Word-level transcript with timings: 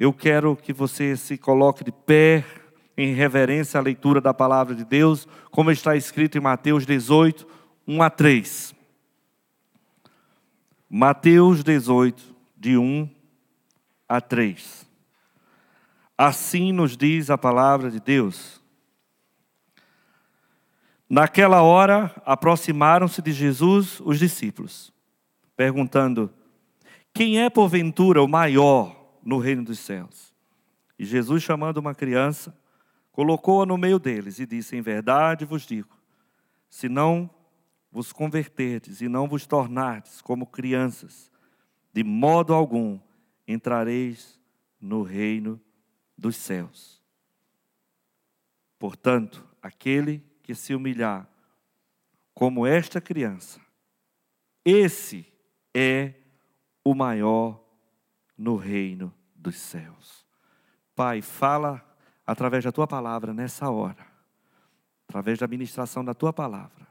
Eu 0.00 0.14
quero 0.14 0.56
que 0.56 0.72
você 0.72 1.14
se 1.14 1.36
coloque 1.36 1.84
de 1.84 1.92
pé 1.92 2.42
em 2.96 3.12
reverência 3.12 3.78
à 3.78 3.82
leitura 3.82 4.18
da 4.18 4.32
palavra 4.32 4.74
de 4.74 4.82
Deus, 4.82 5.28
como 5.50 5.70
está 5.70 5.94
escrito 5.94 6.38
em 6.38 6.40
Mateus 6.40 6.86
18, 6.86 7.46
1 7.86 8.02
a 8.02 8.08
3. 8.08 8.74
Mateus 10.88 11.62
18, 11.62 12.34
de 12.56 12.78
1 12.78 13.10
a 14.08 14.22
3. 14.22 14.88
Assim 16.16 16.72
nos 16.72 16.96
diz 16.96 17.28
a 17.28 17.36
palavra 17.36 17.90
de 17.90 18.00
Deus. 18.00 18.58
Naquela 21.10 21.60
hora, 21.60 22.10
aproximaram-se 22.24 23.20
de 23.20 23.32
Jesus 23.32 24.00
os 24.00 24.18
discípulos, 24.18 24.94
perguntando: 25.54 26.32
Quem 27.12 27.42
é 27.42 27.50
porventura 27.50 28.22
o 28.22 28.26
maior 28.28 28.99
no 29.22 29.38
reino 29.38 29.64
dos 29.64 29.78
céus? 29.78 30.34
E 30.98 31.04
Jesus, 31.04 31.42
chamando 31.42 31.78
uma 31.78 31.94
criança, 31.94 32.56
colocou-a 33.10 33.66
no 33.66 33.78
meio 33.78 33.98
deles 33.98 34.38
e 34.38 34.46
disse: 34.46 34.76
Em 34.76 34.82
verdade 34.82 35.44
vos 35.44 35.62
digo, 35.62 35.96
se 36.68 36.88
não 36.88 37.28
vos 37.90 38.12
converterdes 38.12 39.00
e 39.00 39.08
não 39.08 39.26
vos 39.26 39.46
tornardes 39.46 40.20
como 40.20 40.46
crianças, 40.46 41.30
de 41.92 42.04
modo 42.04 42.54
algum 42.54 43.00
entrareis 43.46 44.38
no 44.80 45.02
reino 45.02 45.60
dos 46.16 46.36
céus. 46.36 47.02
Portanto, 48.78 49.46
aquele 49.60 50.24
que 50.42 50.54
se 50.54 50.74
humilhar 50.74 51.28
como 52.32 52.66
esta 52.66 53.00
criança, 53.00 53.60
esse 54.64 55.26
é 55.74 56.14
o 56.84 56.94
maior 56.94 57.59
no 58.40 58.56
reino 58.56 59.12
dos 59.36 59.56
céus. 59.56 60.24
Pai, 60.96 61.20
fala 61.20 61.84
através 62.26 62.64
da 62.64 62.72
tua 62.72 62.86
palavra 62.86 63.34
nessa 63.34 63.68
hora, 63.68 64.06
através 65.06 65.38
da 65.38 65.46
ministração 65.46 66.02
da 66.02 66.14
tua 66.14 66.32
palavra. 66.32 66.88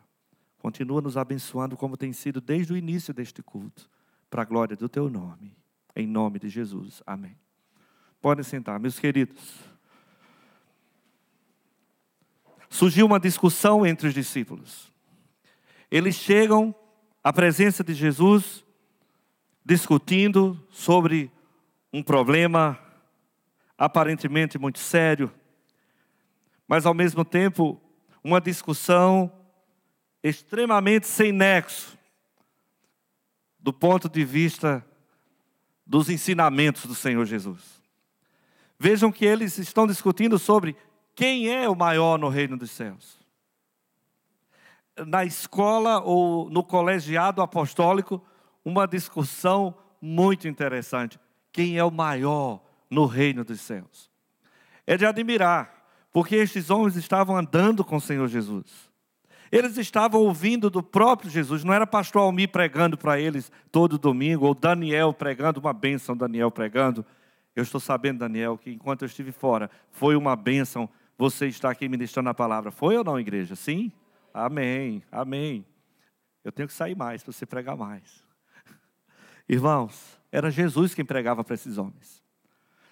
Continua 0.59 1.01
nos 1.01 1.17
abençoando 1.17 1.75
como 1.75 1.97
tem 1.97 2.13
sido 2.13 2.39
desde 2.39 2.71
o 2.71 2.77
início 2.77 3.11
deste 3.15 3.41
culto, 3.41 3.89
para 4.29 4.43
a 4.43 4.45
glória 4.45 4.77
do 4.77 4.87
teu 4.87 5.09
nome. 5.09 5.57
Em 5.95 6.05
nome 6.05 6.37
de 6.37 6.49
Jesus. 6.49 7.01
Amém. 7.05 7.35
Podem 8.21 8.43
sentar, 8.43 8.79
meus 8.79 8.99
queridos. 8.99 9.57
Surgiu 12.69 13.07
uma 13.07 13.19
discussão 13.19 13.87
entre 13.87 14.07
os 14.07 14.13
discípulos. 14.13 14.93
Eles 15.89 16.13
chegam 16.13 16.75
à 17.23 17.33
presença 17.33 17.83
de 17.83 17.95
Jesus, 17.95 18.63
discutindo 19.65 20.63
sobre 20.69 21.31
um 21.91 22.03
problema 22.03 22.79
aparentemente 23.77 24.57
muito 24.57 24.79
sério, 24.79 25.33
mas 26.67 26.85
ao 26.85 26.93
mesmo 26.93 27.25
tempo 27.25 27.81
uma 28.23 28.39
discussão 28.39 29.31
extremamente 30.21 31.07
sem 31.07 31.31
nexo 31.31 31.97
do 33.59 33.73
ponto 33.73 34.07
de 34.07 34.23
vista 34.23 34.85
dos 35.85 36.09
ensinamentos 36.09 36.85
do 36.85 36.93
Senhor 36.93 37.25
Jesus. 37.25 37.81
Vejam 38.77 39.11
que 39.11 39.25
eles 39.25 39.57
estão 39.57 39.87
discutindo 39.87 40.37
sobre 40.37 40.75
quem 41.15 41.49
é 41.49 41.67
o 41.67 41.75
maior 41.75 42.17
no 42.17 42.29
reino 42.29 42.55
dos 42.55 42.71
céus. 42.71 43.17
Na 45.07 45.25
escola 45.25 45.99
ou 46.01 46.49
no 46.49 46.63
colegiado 46.63 47.41
apostólico, 47.41 48.23
uma 48.63 48.85
discussão 48.85 49.75
muito 50.01 50.47
interessante. 50.47 51.19
Quem 51.51 51.77
é 51.77 51.83
o 51.83 51.91
maior 51.91 52.61
no 52.89 53.05
reino 53.05 53.43
dos 53.43 53.61
céus. 53.61 54.09
É 54.85 54.97
de 54.97 55.05
admirar, 55.05 55.85
porque 56.11 56.35
estes 56.35 56.69
homens 56.69 56.95
estavam 56.95 57.37
andando 57.37 57.85
com 57.85 57.97
o 57.97 58.01
Senhor 58.01 58.27
Jesus. 58.27 58.89
Eles 59.51 59.77
estavam 59.77 60.21
ouvindo 60.21 60.69
do 60.69 60.81
próprio 60.81 61.29
Jesus, 61.29 61.63
não 61.63 61.73
era 61.73 61.85
pastor 61.87 62.21
Almi 62.21 62.47
pregando 62.47 62.97
para 62.97 63.19
eles 63.19 63.51
todo 63.71 63.97
domingo, 63.97 64.45
ou 64.45 64.53
Daniel 64.53 65.13
pregando, 65.13 65.59
uma 65.59 65.73
bênção, 65.73 66.15
Daniel 66.15 66.51
pregando. 66.51 67.05
Eu 67.55 67.63
estou 67.63 67.79
sabendo, 67.79 68.19
Daniel, 68.19 68.57
que 68.57 68.71
enquanto 68.71 69.03
eu 69.03 69.07
estive 69.07 69.31
fora, 69.31 69.69
foi 69.91 70.15
uma 70.15 70.35
bênção 70.35 70.89
você 71.17 71.47
estar 71.47 71.69
aqui 71.69 71.89
ministrando 71.89 72.29
a 72.29 72.33
palavra. 72.33 72.71
Foi 72.71 72.95
ou 72.95 73.03
não, 73.03 73.19
igreja? 73.19 73.55
Sim? 73.55 73.91
Amém, 74.33 75.03
amém. 75.11 75.65
Eu 76.43 76.51
tenho 76.51 76.67
que 76.67 76.73
sair 76.73 76.95
mais 76.95 77.23
para 77.23 77.33
você 77.33 77.45
pregar 77.45 77.75
mais. 77.75 78.23
Irmãos, 79.49 80.18
era 80.31 80.51
Jesus 80.51 80.93
quem 80.93 81.05
pregava 81.05 81.43
para 81.43 81.55
esses 81.55 81.77
homens. 81.77 82.23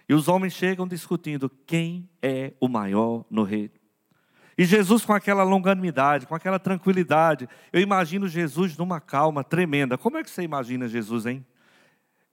E 0.09 0.13
os 0.13 0.27
homens 0.27 0.53
chegam 0.53 0.87
discutindo 0.87 1.49
quem 1.65 2.09
é 2.21 2.53
o 2.59 2.67
maior 2.67 3.25
no 3.29 3.43
reino. 3.43 3.73
E 4.57 4.65
Jesus 4.65 5.05
com 5.05 5.13
aquela 5.13 5.43
longanimidade, 5.43 6.25
com 6.25 6.33
aquela 6.33 6.57
tranquilidade. 6.57 7.47
Eu 7.71 7.79
imagino 7.79 8.27
Jesus 8.27 8.75
numa 8.75 8.99
calma 8.99 9.43
tremenda. 9.43 9.97
Como 9.97 10.17
é 10.17 10.23
que 10.23 10.31
você 10.31 10.41
imagina 10.41 10.87
Jesus, 10.87 11.27
hein? 11.27 11.45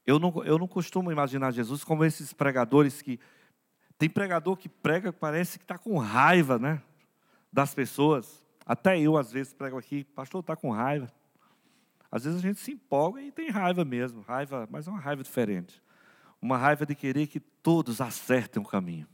Eu 0.07 0.17
não, 0.17 0.43
eu 0.43 0.57
não 0.57 0.67
costumo 0.67 1.11
imaginar 1.11 1.51
Jesus 1.51 1.83
como 1.83 2.03
esses 2.03 2.33
pregadores 2.33 3.01
que. 3.01 3.19
Tem 3.97 4.09
pregador 4.09 4.57
que 4.57 4.67
prega, 4.67 5.13
parece 5.13 5.57
que 5.57 5.63
está 5.63 5.77
com 5.77 5.97
raiva, 5.97 6.59
né? 6.59 6.81
Das 7.51 7.73
pessoas. 7.73 8.45
Até 8.65 8.99
eu, 8.99 9.17
às 9.17 9.31
vezes, 9.31 9.53
prego 9.53 9.77
aqui, 9.77 10.03
pastor, 10.03 10.41
está 10.41 10.55
com 10.55 10.71
raiva. 10.71 11.07
Às 12.15 12.23
vezes 12.23 12.39
a 12.39 12.41
gente 12.41 12.59
se 12.59 12.71
empolga 12.71 13.21
e 13.21 13.31
tem 13.31 13.49
raiva 13.49 13.83
mesmo, 13.83 14.21
raiva, 14.21 14.67
mas 14.71 14.87
é 14.87 14.91
uma 14.91 14.99
raiva 14.99 15.21
diferente 15.21 15.83
uma 16.45 16.57
raiva 16.57 16.85
de 16.85 16.93
querer 16.93 17.25
que 17.25 17.39
todos 17.39 17.99
acertem 17.99 18.61
o 18.61 18.65
caminho. 18.65 19.07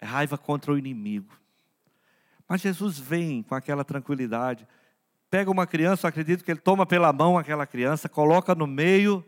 É 0.00 0.06
raiva 0.06 0.38
contra 0.38 0.72
o 0.72 0.78
inimigo. 0.78 1.38
Mas 2.48 2.62
Jesus 2.62 2.98
vem 2.98 3.42
com 3.42 3.54
aquela 3.54 3.84
tranquilidade, 3.84 4.66
pega 5.28 5.50
uma 5.50 5.66
criança, 5.66 6.08
acredito 6.08 6.42
que 6.42 6.50
ele 6.50 6.60
toma 6.60 6.86
pela 6.86 7.12
mão 7.12 7.36
aquela 7.36 7.66
criança, 7.66 8.08
coloca 8.08 8.54
no 8.54 8.66
meio, 8.66 9.22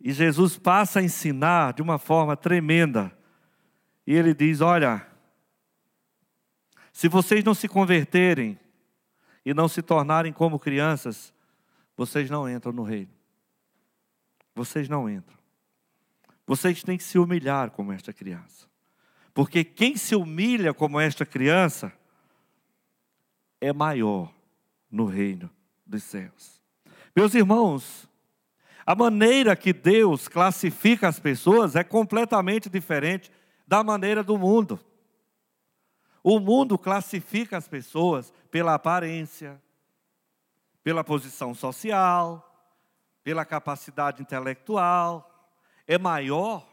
e 0.00 0.12
Jesus 0.12 0.58
passa 0.58 0.98
a 0.98 1.02
ensinar 1.02 1.74
de 1.74 1.82
uma 1.82 1.98
forma 1.98 2.36
tremenda. 2.36 3.16
E 4.04 4.14
ele 4.14 4.34
diz: 4.34 4.60
Olha, 4.60 5.06
se 6.92 7.06
vocês 7.06 7.44
não 7.44 7.54
se 7.54 7.68
converterem 7.68 8.58
e 9.44 9.54
não 9.54 9.68
se 9.68 9.82
tornarem 9.82 10.32
como 10.32 10.58
crianças, 10.58 11.32
vocês 11.96 12.28
não 12.30 12.48
entram 12.48 12.72
no 12.72 12.82
reino 12.82 13.20
vocês 14.60 14.88
não 14.88 15.08
entram. 15.08 15.38
Vocês 16.46 16.82
têm 16.82 16.98
que 16.98 17.04
se 17.04 17.18
humilhar 17.18 17.70
como 17.70 17.92
esta 17.92 18.12
criança. 18.12 18.68
Porque 19.32 19.64
quem 19.64 19.96
se 19.96 20.14
humilha 20.14 20.74
como 20.74 20.98
esta 21.00 21.24
criança 21.24 21.92
é 23.60 23.72
maior 23.72 24.32
no 24.90 25.06
reino 25.06 25.48
dos 25.86 26.02
céus. 26.02 26.60
Meus 27.14 27.34
irmãos, 27.34 28.08
a 28.84 28.94
maneira 28.94 29.54
que 29.54 29.72
Deus 29.72 30.26
classifica 30.28 31.08
as 31.08 31.20
pessoas 31.20 31.76
é 31.76 31.84
completamente 31.84 32.68
diferente 32.68 33.30
da 33.66 33.84
maneira 33.84 34.22
do 34.22 34.36
mundo. 34.36 34.80
O 36.22 36.38
mundo 36.38 36.78
classifica 36.78 37.56
as 37.56 37.66
pessoas 37.66 38.32
pela 38.50 38.74
aparência, 38.74 39.60
pela 40.82 41.04
posição 41.04 41.54
social, 41.54 42.46
pela 43.22 43.44
capacidade 43.44 44.22
intelectual. 44.22 45.26
É 45.86 45.98
maior 45.98 46.66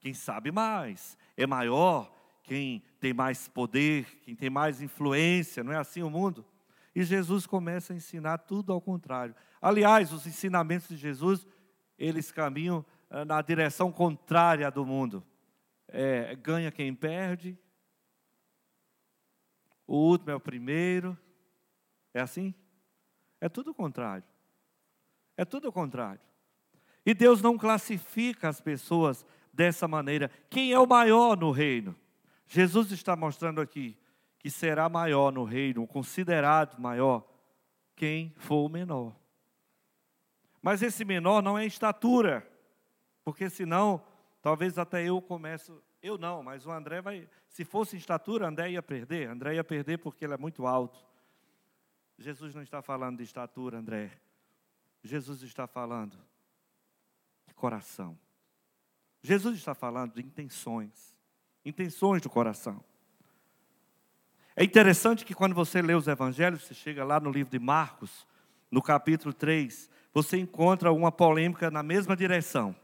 quem 0.00 0.14
sabe 0.14 0.50
mais, 0.50 1.16
é 1.36 1.46
maior 1.46 2.12
quem 2.42 2.82
tem 2.98 3.12
mais 3.12 3.46
poder, 3.46 4.06
quem 4.22 4.34
tem 4.34 4.48
mais 4.48 4.80
influência, 4.80 5.62
não 5.62 5.72
é 5.72 5.76
assim 5.76 6.02
o 6.02 6.10
mundo? 6.10 6.44
E 6.94 7.04
Jesus 7.04 7.46
começa 7.46 7.92
a 7.92 7.96
ensinar 7.96 8.38
tudo 8.38 8.72
ao 8.72 8.80
contrário. 8.80 9.34
Aliás, 9.60 10.12
os 10.12 10.26
ensinamentos 10.26 10.88
de 10.88 10.96
Jesus, 10.96 11.46
eles 11.98 12.32
caminham 12.32 12.84
eh, 13.10 13.24
na 13.24 13.40
direção 13.42 13.92
contrária 13.92 14.70
do 14.70 14.84
mundo. 14.84 15.22
É, 15.88 16.34
ganha 16.36 16.70
quem 16.70 16.94
perde, 16.94 17.56
o 19.88 19.96
último 19.96 20.30
é 20.30 20.34
o 20.34 20.40
primeiro. 20.40 21.18
É 22.12 22.20
assim? 22.20 22.54
É 23.40 23.48
tudo 23.48 23.70
o 23.70 23.74
contrário. 23.74 24.24
É 25.34 25.44
tudo 25.44 25.68
o 25.68 25.72
contrário. 25.72 26.20
E 27.06 27.14
Deus 27.14 27.40
não 27.40 27.56
classifica 27.56 28.48
as 28.48 28.60
pessoas 28.60 29.24
dessa 29.50 29.88
maneira. 29.88 30.30
Quem 30.50 30.72
é 30.72 30.78
o 30.78 30.86
maior 30.86 31.38
no 31.38 31.50
reino? 31.50 31.96
Jesus 32.46 32.92
está 32.92 33.16
mostrando 33.16 33.62
aqui 33.62 33.96
que 34.38 34.50
será 34.50 34.88
maior 34.88 35.32
no 35.32 35.42
reino, 35.42 35.86
considerado 35.86 36.78
maior, 36.78 37.26
quem 37.96 38.34
for 38.36 38.66
o 38.66 38.68
menor. 38.68 39.16
Mas 40.60 40.82
esse 40.82 41.04
menor 41.04 41.42
não 41.42 41.58
é 41.58 41.64
estatura, 41.64 42.46
porque 43.24 43.48
senão, 43.48 44.04
talvez 44.42 44.78
até 44.78 45.02
eu 45.04 45.20
começo, 45.20 45.82
eu 46.02 46.16
não, 46.16 46.42
mas 46.42 46.64
o 46.64 46.70
André 46.70 47.00
vai, 47.00 47.28
se 47.48 47.64
fosse 47.64 47.96
estatura, 47.96 48.46
André 48.46 48.70
ia 48.70 48.82
perder, 48.82 49.28
André 49.28 49.54
ia 49.54 49.64
perder 49.64 49.98
porque 49.98 50.24
ele 50.24 50.34
é 50.34 50.38
muito 50.38 50.66
alto. 50.66 51.04
Jesus 52.16 52.54
não 52.54 52.62
está 52.62 52.82
falando 52.82 53.18
de 53.18 53.24
estatura, 53.24 53.78
André. 53.78 54.10
Jesus 55.02 55.42
está 55.42 55.66
falando 55.66 56.16
de 57.46 57.54
coração. 57.54 58.18
Jesus 59.22 59.56
está 59.56 59.74
falando 59.74 60.14
de 60.14 60.22
intenções, 60.22 61.14
intenções 61.64 62.22
do 62.22 62.30
coração. 62.30 62.82
É 64.54 64.64
interessante 64.64 65.24
que 65.24 65.34
quando 65.34 65.54
você 65.54 65.80
lê 65.80 65.94
os 65.94 66.08
evangelhos, 66.08 66.64
você 66.64 66.74
chega 66.74 67.04
lá 67.04 67.20
no 67.20 67.30
livro 67.30 67.50
de 67.50 67.58
Marcos, 67.58 68.26
no 68.70 68.82
capítulo 68.82 69.32
3, 69.32 69.88
você 70.12 70.36
encontra 70.36 70.92
uma 70.92 71.12
polêmica 71.12 71.70
na 71.70 71.82
mesma 71.82 72.16
direção. 72.16 72.74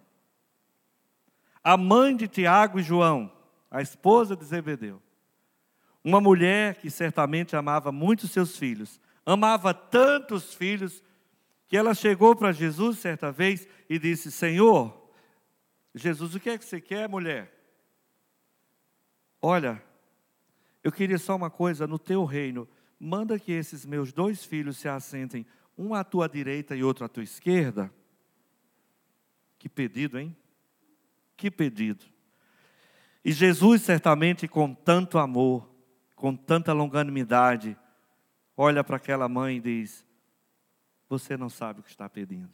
A 1.65 1.79
mãe 1.79 2.15
de 2.15 2.29
Tiago 2.29 2.79
e 2.79 2.83
João, 2.83 3.33
a 3.71 3.81
esposa 3.81 4.37
de 4.37 4.45
Zebedeu, 4.45 5.03
uma 6.05 6.21
mulher 6.21 6.75
que 6.75 6.91
certamente 6.91 7.57
amava 7.57 7.91
muito 7.91 8.29
seus 8.29 8.59
filhos, 8.59 9.01
amava 9.25 9.73
tantos 9.73 10.53
filhos, 10.53 11.03
que 11.67 11.79
ela 11.79 11.95
chegou 11.95 12.37
para 12.37 12.53
Jesus 12.53 12.99
certa 12.99 13.33
vez 13.33 13.67
e 13.89 13.99
disse: 13.99 14.31
Senhor, 14.31 15.11
Jesus, 15.95 16.35
o 16.35 16.41
que 16.41 16.51
é 16.51 16.59
que 16.59 16.65
você 16.65 16.81
quer, 16.81 17.09
mulher? 17.09 17.51
Olha, 19.41 19.83
eu 20.83 20.93
queria 20.93 21.19
só 21.19 21.35
uma 21.35 21.51
coisa, 21.51 21.87
no 21.87 21.99
teu 21.99 22.25
reino, 22.25 22.69
manda 23.01 23.39
que 23.39 23.53
esses 23.53 23.87
meus 23.87 24.13
dois 24.13 24.45
filhos 24.45 24.77
se 24.77 24.89
assentem, 24.89 25.47
um 25.77 25.95
à 25.95 26.05
tua 26.05 26.29
direita 26.29 26.77
e 26.77 26.85
outro 26.85 27.07
à 27.07 27.09
tua 27.09 27.23
esquerda. 27.23 27.91
Que 29.59 29.69
pedido, 29.69 30.19
hein? 30.19 30.37
Que 31.37 31.51
pedido. 31.51 32.05
E 33.25 33.33
Jesus, 33.33 33.83
certamente, 33.83 34.47
com 34.47 34.75
tanto 34.75 35.19
amor, 35.19 35.69
com 36.15 36.37
tanta 36.37 36.73
longanimidade, 36.73 37.77
olha 38.57 38.85
para 38.85 38.97
aquela 38.97 39.29
mãe 39.29 39.57
e 39.57 39.61
diz: 39.61 40.05
Você 41.09 41.37
não 41.37 41.49
sabe 41.49 41.81
o 41.81 41.83
que 41.83 41.91
está 41.91 42.09
pedindo. 42.09 42.53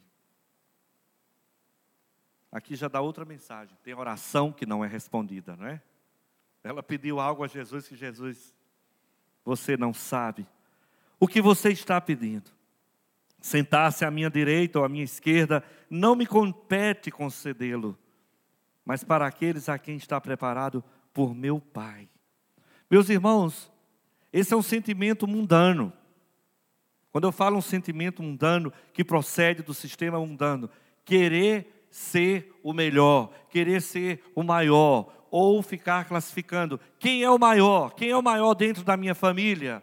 Aqui 2.51 2.75
já 2.75 2.87
dá 2.87 2.99
outra 3.01 3.23
mensagem: 3.23 3.77
tem 3.83 3.93
oração 3.93 4.51
que 4.51 4.65
não 4.65 4.83
é 4.83 4.87
respondida, 4.87 5.55
não 5.55 5.67
é? 5.67 5.81
Ela 6.63 6.83
pediu 6.83 7.19
algo 7.19 7.43
a 7.43 7.47
Jesus 7.47 7.87
que 7.87 7.95
Jesus, 7.95 8.53
você 9.43 9.77
não 9.77 9.93
sabe. 9.93 10.45
O 11.19 11.27
que 11.27 11.41
você 11.41 11.69
está 11.69 11.99
pedindo? 11.99 12.51
Sentar-se 13.39 14.05
à 14.05 14.11
minha 14.11 14.29
direita 14.29 14.79
ou 14.79 14.85
à 14.85 14.89
minha 14.89 15.03
esquerda, 15.03 15.63
não 15.89 16.15
me 16.15 16.27
compete 16.27 17.09
concedê-lo, 17.09 17.97
mas 18.85 19.03
para 19.03 19.25
aqueles 19.25 19.69
a 19.69 19.77
quem 19.77 19.95
está 19.95 20.19
preparado 20.19 20.83
por 21.13 21.35
meu 21.35 21.59
Pai. 21.59 22.09
Meus 22.89 23.09
irmãos, 23.09 23.71
esse 24.31 24.53
é 24.53 24.57
um 24.57 24.61
sentimento 24.61 25.27
mundano. 25.27 25.93
Quando 27.11 27.25
eu 27.25 27.31
falo 27.31 27.57
um 27.57 27.61
sentimento 27.61 28.23
mundano 28.23 28.71
que 28.93 29.03
procede 29.03 29.61
do 29.61 29.73
sistema 29.73 30.19
mundano, 30.19 30.69
querer 31.03 31.85
ser 31.89 32.57
o 32.63 32.71
melhor, 32.71 33.31
querer 33.49 33.81
ser 33.81 34.23
o 34.33 34.43
maior, 34.43 35.21
ou 35.29 35.61
ficar 35.63 36.05
classificando 36.05 36.79
quem 36.99 37.23
é 37.23 37.29
o 37.29 37.39
maior, 37.39 37.93
quem 37.93 38.09
é 38.09 38.17
o 38.17 38.21
maior 38.21 38.53
dentro 38.53 38.83
da 38.83 38.97
minha 38.97 39.15
família, 39.15 39.81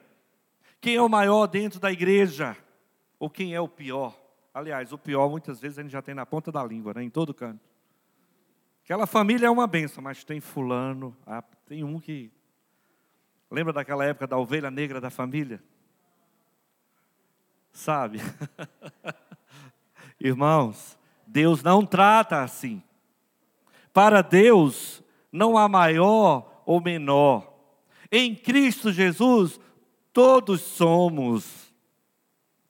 quem 0.80 0.96
é 0.96 1.02
o 1.02 1.08
maior 1.08 1.46
dentro 1.46 1.80
da 1.80 1.90
igreja, 1.90 2.56
ou 3.18 3.28
quem 3.28 3.54
é 3.54 3.60
o 3.60 3.68
pior. 3.68 4.16
Aliás, 4.52 4.92
o 4.92 4.98
pior 4.98 5.28
muitas 5.30 5.60
vezes 5.60 5.78
a 5.78 5.82
gente 5.82 5.92
já 5.92 6.02
tem 6.02 6.14
na 6.14 6.26
ponta 6.26 6.52
da 6.52 6.62
língua, 6.64 6.94
né, 6.94 7.02
em 7.02 7.10
todo 7.10 7.32
canto. 7.32 7.67
Aquela 8.88 9.06
família 9.06 9.48
é 9.48 9.50
uma 9.50 9.66
benção, 9.66 10.02
mas 10.02 10.24
tem 10.24 10.40
fulano, 10.40 11.14
ah, 11.26 11.44
tem 11.66 11.84
um 11.84 12.00
que. 12.00 12.32
Lembra 13.50 13.70
daquela 13.70 14.02
época 14.02 14.26
da 14.26 14.38
ovelha 14.38 14.70
negra 14.70 14.98
da 14.98 15.10
família? 15.10 15.62
Sabe? 17.70 18.18
Irmãos, 20.18 20.98
Deus 21.26 21.62
não 21.62 21.84
trata 21.84 22.42
assim. 22.42 22.82
Para 23.92 24.22
Deus, 24.22 25.02
não 25.30 25.58
há 25.58 25.68
maior 25.68 26.62
ou 26.64 26.80
menor. 26.80 27.52
Em 28.10 28.34
Cristo 28.34 28.90
Jesus, 28.90 29.60
todos 30.14 30.62
somos. 30.62 31.74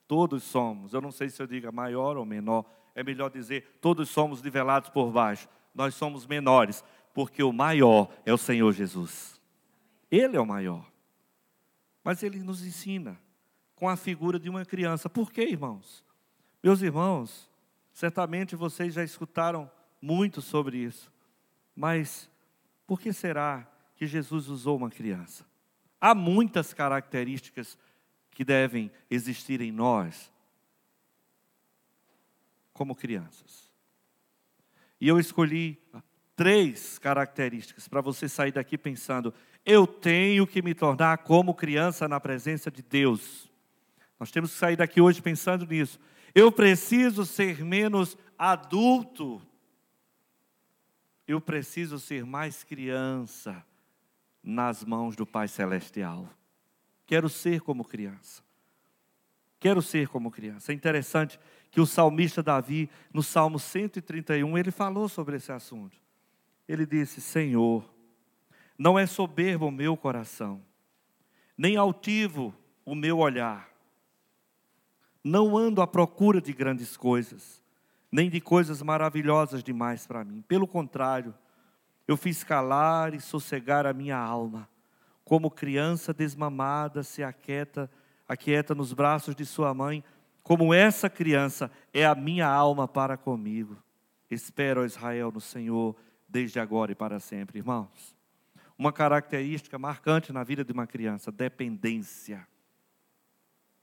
Todos 0.05 0.43
somos. 0.43 0.93
Eu 0.93 0.99
não 0.99 1.13
sei 1.13 1.29
se 1.29 1.41
eu 1.41 1.47
diga 1.47 1.71
maior 1.71 2.17
ou 2.17 2.25
menor. 2.25 2.65
É 2.93 3.05
melhor 3.05 3.29
dizer, 3.29 3.77
todos 3.79 4.09
somos 4.09 4.41
nivelados 4.41 4.89
por 4.89 5.13
baixo. 5.13 5.47
Nós 5.73 5.95
somos 5.95 6.25
menores, 6.25 6.83
porque 7.13 7.43
o 7.43 7.53
maior 7.53 8.09
é 8.25 8.33
o 8.33 8.37
Senhor 8.37 8.71
Jesus. 8.73 9.39
Ele 10.09 10.35
é 10.35 10.39
o 10.39 10.45
maior. 10.45 10.89
Mas 12.03 12.23
ele 12.23 12.39
nos 12.39 12.65
ensina 12.65 13.19
com 13.75 13.87
a 13.87 13.95
figura 13.95 14.39
de 14.39 14.49
uma 14.49 14.65
criança. 14.65 15.09
Por 15.09 15.31
quê, 15.31 15.43
irmãos? 15.43 16.03
Meus 16.61 16.81
irmãos, 16.81 17.49
certamente 17.91 18.55
vocês 18.55 18.93
já 18.93 19.03
escutaram 19.03 19.69
muito 20.01 20.41
sobre 20.41 20.77
isso. 20.77 21.11
Mas 21.75 22.29
por 22.85 22.99
que 22.99 23.13
será 23.13 23.69
que 23.95 24.07
Jesus 24.07 24.47
usou 24.47 24.77
uma 24.77 24.89
criança? 24.89 25.45
Há 26.01 26.15
muitas 26.15 26.73
características 26.73 27.77
que 28.31 28.43
devem 28.43 28.91
existir 29.09 29.61
em 29.61 29.71
nós 29.71 30.31
como 32.73 32.95
crianças. 32.95 33.68
E 34.99 35.07
eu 35.07 35.19
escolhi 35.19 35.81
três 36.35 36.97
características 36.97 37.87
para 37.87 38.01
você 38.01 38.27
sair 38.27 38.51
daqui 38.51 38.77
pensando: 38.77 39.33
eu 39.65 39.85
tenho 39.85 40.45
que 40.45 40.61
me 40.61 40.73
tornar 40.73 41.19
como 41.19 41.53
criança 41.53 42.07
na 42.07 42.19
presença 42.19 42.69
de 42.69 42.81
Deus. 42.81 43.49
Nós 44.19 44.31
temos 44.31 44.51
que 44.51 44.57
sair 44.57 44.75
daqui 44.75 44.99
hoje 44.99 45.21
pensando 45.21 45.65
nisso. 45.65 45.99
Eu 46.35 46.51
preciso 46.51 47.25
ser 47.25 47.63
menos 47.63 48.17
adulto 48.37 49.41
eu 51.29 51.39
preciso 51.39 51.99
ser 51.99 52.25
mais 52.25 52.63
criança 52.63 53.63
nas 54.41 54.83
mãos 54.83 55.15
do 55.15 55.27
Pai 55.27 55.47
Celestial. 55.47 56.27
Quero 57.05 57.29
ser 57.29 57.61
como 57.61 57.85
criança. 57.85 58.41
Quero 59.59 59.79
ser 59.79 60.07
como 60.07 60.31
criança. 60.31 60.71
É 60.71 60.75
interessante 60.75 61.39
que 61.71 61.79
o 61.79 61.85
salmista 61.85 62.41
Davi, 62.41 62.89
no 63.13 63.21
Salmo 63.21 63.59
131, 63.59 64.57
ele 64.57 64.71
falou 64.71 65.07
sobre 65.07 65.37
esse 65.37 65.51
assunto. 65.51 65.97
Ele 66.67 66.85
disse: 66.85 67.21
Senhor, 67.21 67.87
não 68.77 68.97
é 68.97 69.05
soberbo 69.05 69.67
o 69.67 69.71
meu 69.71 69.95
coração, 69.95 70.61
nem 71.57 71.75
altivo 71.75 72.53
o 72.85 72.95
meu 72.95 73.19
olhar. 73.19 73.69
Não 75.23 75.57
ando 75.57 75.81
à 75.81 75.87
procura 75.87 76.41
de 76.41 76.53
grandes 76.53 76.95
coisas 76.95 77.59
nem 78.11 78.29
de 78.29 78.41
coisas 78.41 78.81
maravilhosas 78.81 79.63
demais 79.63 80.07
para 80.07 80.23
mim. 80.23 80.41
Pelo 80.47 80.67
contrário, 80.67 81.33
eu 82.07 82.17
fiz 82.17 82.43
calar 82.43 83.13
e 83.13 83.21
sossegar 83.21 83.85
a 83.85 83.93
minha 83.93 84.17
alma, 84.17 84.67
como 85.23 85.51
criança 85.51 86.11
desmamada 86.11 87.03
se 87.03 87.23
aquieta, 87.23 87.89
aquieta 88.27 88.73
nos 88.73 88.93
braços 88.93 89.35
de 89.35 89.45
sua 89.45 89.73
mãe, 89.73 90.03
como 90.49 90.73
essa 90.73 91.11
criança 91.11 91.69
é 91.93 92.03
a 92.03 92.15
minha 92.15 92.47
alma 92.47 92.87
para 92.87 93.15
comigo. 93.15 93.77
Espero, 94.31 94.83
Israel, 94.83 95.31
no 95.31 95.39
Senhor, 95.39 95.95
desde 96.27 96.59
agora 96.59 96.91
e 96.91 96.95
para 96.95 97.19
sempre. 97.19 97.59
Irmãos, 97.59 98.15
uma 98.75 98.91
característica 98.91 99.77
marcante 99.77 100.33
na 100.33 100.43
vida 100.43 100.65
de 100.65 100.71
uma 100.71 100.87
criança: 100.87 101.31
dependência. 101.31 102.47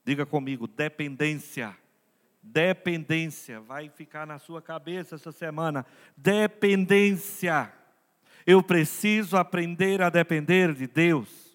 Diga 0.04 0.26
comigo, 0.26 0.66
dependência. 0.66 1.72
Dependência, 2.42 3.60
vai 3.60 3.88
ficar 3.88 4.26
na 4.26 4.40
sua 4.40 4.60
cabeça 4.60 5.14
essa 5.14 5.30
semana. 5.30 5.86
Dependência. 6.16 7.72
Eu 8.44 8.60
preciso 8.60 9.36
aprender 9.36 10.02
a 10.02 10.10
depender 10.10 10.74
de 10.74 10.88
Deus. 10.88 11.45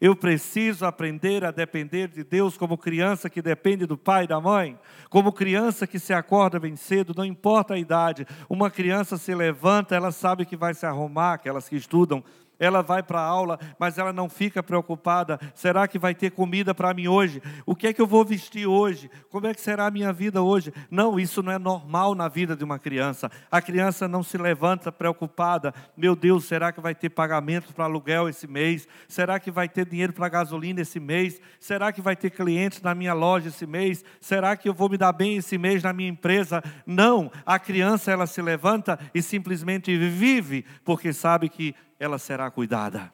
Eu 0.00 0.14
preciso 0.14 0.84
aprender 0.84 1.44
a 1.44 1.50
depender 1.50 2.08
de 2.08 2.22
Deus 2.22 2.56
como 2.56 2.76
criança 2.76 3.30
que 3.30 3.40
depende 3.40 3.86
do 3.86 3.96
pai 3.96 4.24
e 4.24 4.26
da 4.28 4.40
mãe, 4.40 4.78
como 5.08 5.32
criança 5.32 5.86
que 5.86 5.98
se 5.98 6.12
acorda 6.12 6.60
bem 6.60 6.76
cedo, 6.76 7.14
não 7.16 7.24
importa 7.24 7.74
a 7.74 7.78
idade. 7.78 8.26
Uma 8.48 8.70
criança 8.70 9.16
se 9.16 9.34
levanta, 9.34 9.94
ela 9.94 10.12
sabe 10.12 10.44
que 10.44 10.56
vai 10.56 10.74
se 10.74 10.84
arrumar, 10.84 11.34
aquelas 11.34 11.68
que 11.68 11.76
estudam 11.76 12.22
ela 12.58 12.82
vai 12.82 13.02
para 13.02 13.20
a 13.20 13.26
aula, 13.26 13.58
mas 13.78 13.98
ela 13.98 14.12
não 14.12 14.28
fica 14.28 14.62
preocupada. 14.62 15.38
Será 15.54 15.86
que 15.86 15.98
vai 15.98 16.14
ter 16.14 16.30
comida 16.30 16.74
para 16.74 16.94
mim 16.94 17.08
hoje? 17.08 17.42
O 17.64 17.74
que 17.74 17.86
é 17.86 17.92
que 17.92 18.00
eu 18.00 18.06
vou 18.06 18.24
vestir 18.24 18.66
hoje? 18.66 19.10
Como 19.30 19.46
é 19.46 19.54
que 19.54 19.60
será 19.60 19.86
a 19.86 19.90
minha 19.90 20.12
vida 20.12 20.42
hoje? 20.42 20.72
Não, 20.90 21.18
isso 21.18 21.42
não 21.42 21.52
é 21.52 21.58
normal 21.58 22.14
na 22.14 22.28
vida 22.28 22.56
de 22.56 22.64
uma 22.64 22.78
criança. 22.78 23.30
A 23.50 23.60
criança 23.60 24.08
não 24.08 24.22
se 24.22 24.38
levanta 24.38 24.90
preocupada. 24.90 25.74
Meu 25.96 26.16
Deus, 26.16 26.44
será 26.44 26.72
que 26.72 26.80
vai 26.80 26.94
ter 26.94 27.10
pagamento 27.10 27.72
para 27.74 27.84
aluguel 27.84 28.28
esse 28.28 28.46
mês? 28.46 28.88
Será 29.08 29.38
que 29.38 29.50
vai 29.50 29.68
ter 29.68 29.86
dinheiro 29.86 30.12
para 30.12 30.28
gasolina 30.28 30.80
esse 30.80 30.98
mês? 30.98 31.40
Será 31.60 31.92
que 31.92 32.00
vai 32.00 32.16
ter 32.16 32.30
clientes 32.30 32.80
na 32.82 32.94
minha 32.94 33.12
loja 33.12 33.48
esse 33.48 33.66
mês? 33.66 34.04
Será 34.20 34.56
que 34.56 34.68
eu 34.68 34.74
vou 34.74 34.88
me 34.88 34.96
dar 34.96 35.12
bem 35.12 35.36
esse 35.36 35.58
mês 35.58 35.82
na 35.82 35.92
minha 35.92 36.08
empresa? 36.08 36.62
Não, 36.86 37.30
a 37.44 37.58
criança 37.58 38.10
ela 38.10 38.26
se 38.26 38.40
levanta 38.40 38.98
e 39.14 39.22
simplesmente 39.22 39.96
vive, 39.96 40.64
porque 40.84 41.12
sabe 41.12 41.48
que 41.48 41.74
ela 41.98 42.18
será 42.18 42.50
cuidada 42.50 43.12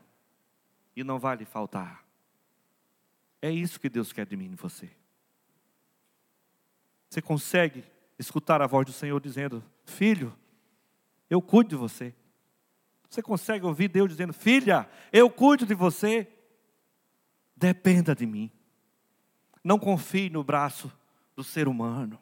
e 0.94 1.02
não 1.02 1.18
vai 1.18 1.36
lhe 1.36 1.44
faltar. 1.44 2.04
É 3.40 3.50
isso 3.50 3.80
que 3.80 3.88
Deus 3.88 4.12
quer 4.12 4.26
de 4.26 4.36
mim 4.36 4.52
e 4.52 4.56
você. 4.56 4.90
Você 7.08 7.20
consegue 7.20 7.84
escutar 8.18 8.62
a 8.62 8.66
voz 8.66 8.86
do 8.86 8.92
Senhor 8.92 9.20
dizendo: 9.20 9.62
Filho, 9.84 10.36
eu 11.28 11.42
cuido 11.42 11.70
de 11.70 11.76
você. 11.76 12.14
Você 13.08 13.20
consegue 13.20 13.66
ouvir 13.66 13.88
Deus 13.88 14.08
dizendo: 14.08 14.32
Filha, 14.32 14.88
eu 15.12 15.28
cuido 15.28 15.66
de 15.66 15.74
você. 15.74 16.26
Dependa 17.54 18.14
de 18.14 18.26
mim. 18.26 18.50
Não 19.62 19.78
confie 19.78 20.30
no 20.30 20.42
braço 20.42 20.90
do 21.36 21.44
ser 21.44 21.68
humano. 21.68 22.18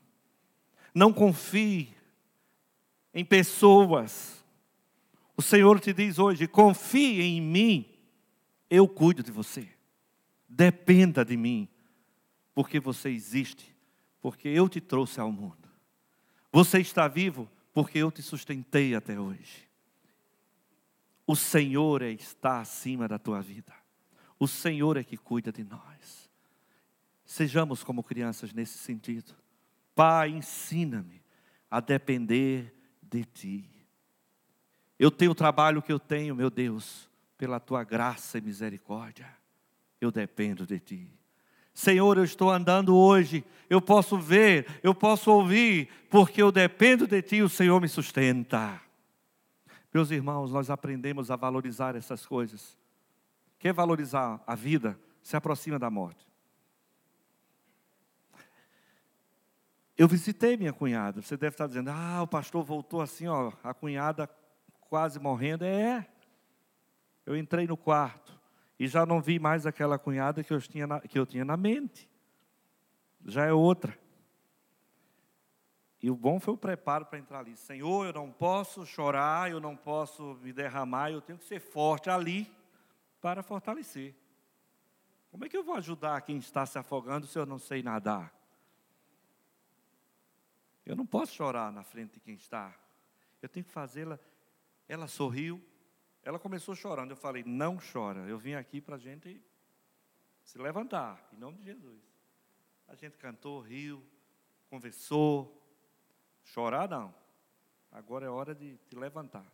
Não 0.95 1.13
confie 1.13 1.95
em 3.15 3.25
pessoas. 3.25 4.40
O 5.41 5.43
Senhor 5.43 5.81
te 5.81 5.95
diz 5.95 6.19
hoje: 6.19 6.47
confie 6.47 7.23
em 7.23 7.41
mim, 7.41 7.87
eu 8.69 8.87
cuido 8.87 9.23
de 9.23 9.33
você. 9.33 9.67
Dependa 10.47 11.25
de 11.25 11.35
mim, 11.35 11.67
porque 12.55 12.79
você 12.79 13.09
existe, 13.09 13.75
porque 14.21 14.49
eu 14.49 14.69
te 14.69 14.83
trouxe 14.83 15.19
ao 15.19 15.33
mundo. 15.33 15.67
Você 16.53 16.81
está 16.81 17.09
vivo 17.09 17.51
porque 17.73 17.97
eu 17.97 18.13
te 18.13 18.21
sustentei 18.21 18.95
até 18.95 19.19
hoje. 19.19 19.67
O 21.27 21.35
Senhor 21.35 22.03
é, 22.03 22.11
está 22.11 22.61
acima 22.61 23.09
da 23.09 23.19
tua 23.19 23.41
vida. 23.41 23.73
O 24.39 24.47
Senhor 24.47 24.99
é 24.99 25.03
que 25.03 25.17
cuida 25.17 25.51
de 25.51 25.65
nós. 25.65 26.29
Sejamos 27.25 27.83
como 27.83 28.03
crianças 28.03 28.53
nesse 28.53 28.77
sentido. 28.77 29.35
Pai, 29.95 30.29
ensina-me 30.29 31.23
a 31.71 31.81
depender 31.81 32.75
de 33.03 33.25
Ti. 33.25 33.80
Eu 35.01 35.11
tenho 35.11 35.31
o 35.31 35.35
trabalho 35.35 35.81
que 35.81 35.91
eu 35.91 35.99
tenho, 35.99 36.37
meu 36.37 36.51
Deus, 36.51 37.09
pela 37.39 37.59
Tua 37.59 37.83
graça 37.83 38.37
e 38.37 38.41
misericórdia. 38.43 39.35
Eu 39.99 40.11
dependo 40.11 40.67
de 40.67 40.79
Ti. 40.79 41.11
Senhor, 41.73 42.19
eu 42.19 42.25
estou 42.25 42.51
andando 42.51 42.95
hoje, 42.95 43.43
eu 43.71 43.81
posso 43.81 44.19
ver, 44.19 44.67
eu 44.83 44.95
posso 44.95 45.33
ouvir, 45.33 45.89
porque 46.11 46.43
eu 46.43 46.53
dependo 46.53 47.07
de 47.07 47.23
Ti, 47.23 47.41
o 47.41 47.49
Senhor 47.49 47.81
me 47.81 47.89
sustenta. 47.89 48.79
Meus 49.93 50.11
irmãos, 50.11 50.53
nós 50.53 50.69
aprendemos 50.69 51.31
a 51.31 51.37
valorizar 51.37 51.97
essas 51.97 52.27
coisas. 52.27 52.77
Quer 53.59 53.73
valorizar 53.73 54.39
a 54.47 54.55
vida? 54.55 55.01
Se 55.23 55.35
aproxima 55.35 55.79
da 55.79 55.89
morte. 55.89 56.29
Eu 59.97 60.07
visitei 60.07 60.59
minha 60.59 60.75
cunhada. 60.75 61.23
Você 61.23 61.39
deve 61.39 61.55
estar 61.55 61.67
dizendo, 61.67 61.89
ah, 61.89 62.23
o 62.23 62.27
pastor 62.27 62.63
voltou 62.63 63.01
assim, 63.01 63.29
ó, 63.29 63.51
a 63.65 63.73
cunhada 63.73 64.29
quase 64.91 65.21
morrendo. 65.21 65.65
É. 65.65 66.07
Eu 67.25 67.37
entrei 67.37 67.67
no 67.67 67.77
quarto 67.77 68.39
e 68.79 68.89
já 68.89 69.07
não 69.07 69.23
vi 69.23 69.39
mais 69.39 69.65
aquela 69.65 69.99
cunhada 69.99 70.43
que 70.43 70.53
eu 70.53 70.61
tinha 70.61 70.87
na, 70.87 71.01
que 71.01 71.19
eu 71.19 71.25
tinha 71.25 71.45
na 71.45 71.57
mente. 71.57 72.11
Já 73.25 73.47
é 73.47 73.53
outra. 73.53 73.97
E 76.03 76.11
o 76.11 76.17
bom 76.17 76.41
foi 76.41 76.55
o 76.55 76.59
preparo 76.59 77.07
para 77.07 77.19
entrar 77.19 77.41
ali. 77.41 77.57
Senhor, 77.57 78.07
eu 78.07 78.13
não 78.13 78.33
posso 78.33 78.85
chorar, 78.85 79.51
eu 79.51 79.61
não 79.61 79.77
posso 79.77 80.35
me 80.43 80.53
derramar, 80.53 81.11
eu 81.11 81.21
tenho 81.21 81.39
que 81.39 81.45
ser 81.45 81.61
forte 81.61 82.11
ali 82.11 82.51
para 83.21 83.43
fortalecer. 83.43 84.15
Como 85.31 85.45
é 85.45 85.49
que 85.49 85.57
eu 85.57 85.63
vou 85.63 85.77
ajudar 85.77 86.21
quem 86.23 86.39
está 86.39 86.67
se 86.67 86.79
afogando 86.79 87.27
se 87.27 87.39
eu 87.39 87.47
não 87.47 87.59
sei 87.59 87.83
nadar? 87.83 88.35
Eu 90.85 90.97
não 90.97 91.07
posso 91.07 91.35
chorar 91.35 91.71
na 91.71 91.85
frente 91.85 92.15
de 92.15 92.21
quem 92.21 92.35
está. 92.35 92.75
Eu 93.41 93.49
tenho 93.49 93.65
que 93.65 93.71
fazê-la. 93.71 94.19
Ela 94.91 95.07
sorriu, 95.07 95.65
ela 96.21 96.37
começou 96.37 96.75
chorando. 96.75 97.13
Eu 97.13 97.17
falei: 97.17 97.45
Não 97.47 97.79
chora. 97.79 98.27
Eu 98.27 98.37
vim 98.37 98.55
aqui 98.55 98.81
para 98.81 98.97
a 98.97 98.99
gente 98.99 99.41
se 100.43 100.59
levantar, 100.59 101.31
em 101.33 101.37
nome 101.37 101.59
de 101.59 101.67
Jesus. 101.67 102.03
A 102.89 102.97
gente 102.97 103.17
cantou, 103.17 103.61
riu, 103.61 104.05
conversou. 104.69 105.57
Chorar 106.43 106.89
não. 106.89 107.15
Agora 107.93 108.27
é 108.27 108.29
hora 108.29 108.53
de 108.53 108.79
te 108.89 108.97
levantar. 108.97 109.47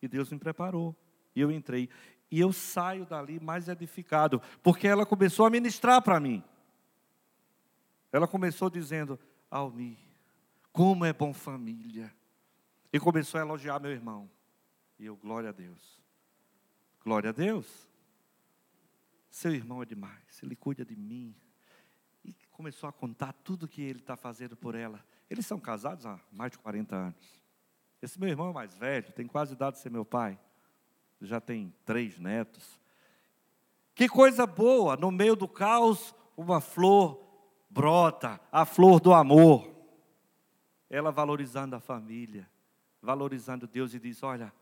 E 0.00 0.08
Deus 0.08 0.30
me 0.30 0.38
preparou. 0.38 0.96
E 1.36 1.42
eu 1.42 1.50
entrei. 1.50 1.90
E 2.30 2.40
eu 2.40 2.54
saio 2.54 3.04
dali 3.04 3.38
mais 3.38 3.68
edificado, 3.68 4.40
porque 4.62 4.88
ela 4.88 5.04
começou 5.04 5.44
a 5.44 5.50
ministrar 5.50 6.00
para 6.00 6.18
mim. 6.18 6.42
Ela 8.10 8.26
começou 8.26 8.70
dizendo: 8.70 9.20
Almi, 9.50 9.98
como 10.72 11.04
é 11.04 11.12
bom 11.12 11.34
família. 11.34 12.10
E 12.92 12.98
começou 12.98 13.38
a 13.38 13.42
elogiar 13.42 13.78
meu 13.78 13.90
irmão. 13.90 14.30
E 14.98 15.06
eu, 15.06 15.16
glória 15.16 15.50
a 15.50 15.52
Deus. 15.52 16.00
Glória 17.02 17.30
a 17.30 17.32
Deus. 17.32 17.88
Seu 19.30 19.54
irmão 19.54 19.82
é 19.82 19.86
demais, 19.86 20.42
ele 20.42 20.56
cuida 20.56 20.84
de 20.84 20.96
mim. 20.96 21.34
E 22.24 22.34
começou 22.50 22.88
a 22.88 22.92
contar 22.92 23.32
tudo 23.32 23.68
que 23.68 23.80
ele 23.80 24.00
está 24.00 24.16
fazendo 24.16 24.56
por 24.56 24.74
ela. 24.74 25.02
Eles 25.30 25.46
são 25.46 25.60
casados 25.60 26.04
há 26.04 26.18
mais 26.32 26.50
de 26.50 26.58
40 26.58 26.96
anos. 26.96 27.40
Esse 28.02 28.18
meu 28.18 28.28
irmão 28.28 28.50
é 28.50 28.52
mais 28.52 28.74
velho, 28.76 29.12
tem 29.12 29.26
quase 29.26 29.52
idade 29.52 29.76
de 29.76 29.82
ser 29.82 29.90
meu 29.90 30.04
pai. 30.04 30.38
Já 31.20 31.40
tem 31.40 31.72
três 31.84 32.18
netos. 32.18 32.80
Que 33.94 34.08
coisa 34.08 34.46
boa, 34.46 34.96
no 34.96 35.10
meio 35.10 35.36
do 35.36 35.46
caos, 35.46 36.14
uma 36.36 36.60
flor 36.60 37.22
brota, 37.68 38.40
a 38.50 38.64
flor 38.64 38.98
do 38.98 39.12
amor. 39.12 39.70
Ela 40.88 41.12
valorizando 41.12 41.76
a 41.76 41.80
família, 41.80 42.49
valorizando 43.00 43.66
Deus 43.66 43.94
e 43.94 43.98
diz: 43.98 44.22
Olha, 44.22 44.52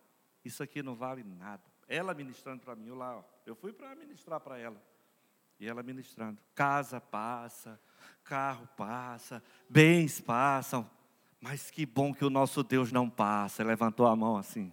isso 0.45 0.62
aqui 0.62 0.83
não 0.83 0.95
vale 0.95 1.23
nada. 1.25 1.62
Ela 1.87 2.14
ministrando 2.14 2.62
para 2.62 2.76
mim, 2.76 2.88
eu 2.88 2.95
lá, 2.95 3.18
ó, 3.18 3.25
eu 3.47 3.54
fui 3.54 3.73
para 3.73 3.95
ministrar 3.95 4.40
para 4.40 4.59
ela. 4.59 4.83
E 5.59 5.66
ela 5.66 5.83
ministrando. 5.83 6.38
Casa 6.54 7.00
passa, 7.00 7.80
carro 8.23 8.68
passa, 8.76 9.42
bens 9.68 10.21
passam. 10.21 10.88
Mas 11.40 11.71
que 11.71 11.87
bom 11.87 12.12
que 12.12 12.25
o 12.25 12.30
nosso 12.30 12.62
Deus 12.62 12.92
não 12.92 13.09
passa. 13.09 13.64
Levantou 13.64 14.07
a 14.07 14.14
mão 14.14 14.37
assim. 14.37 14.73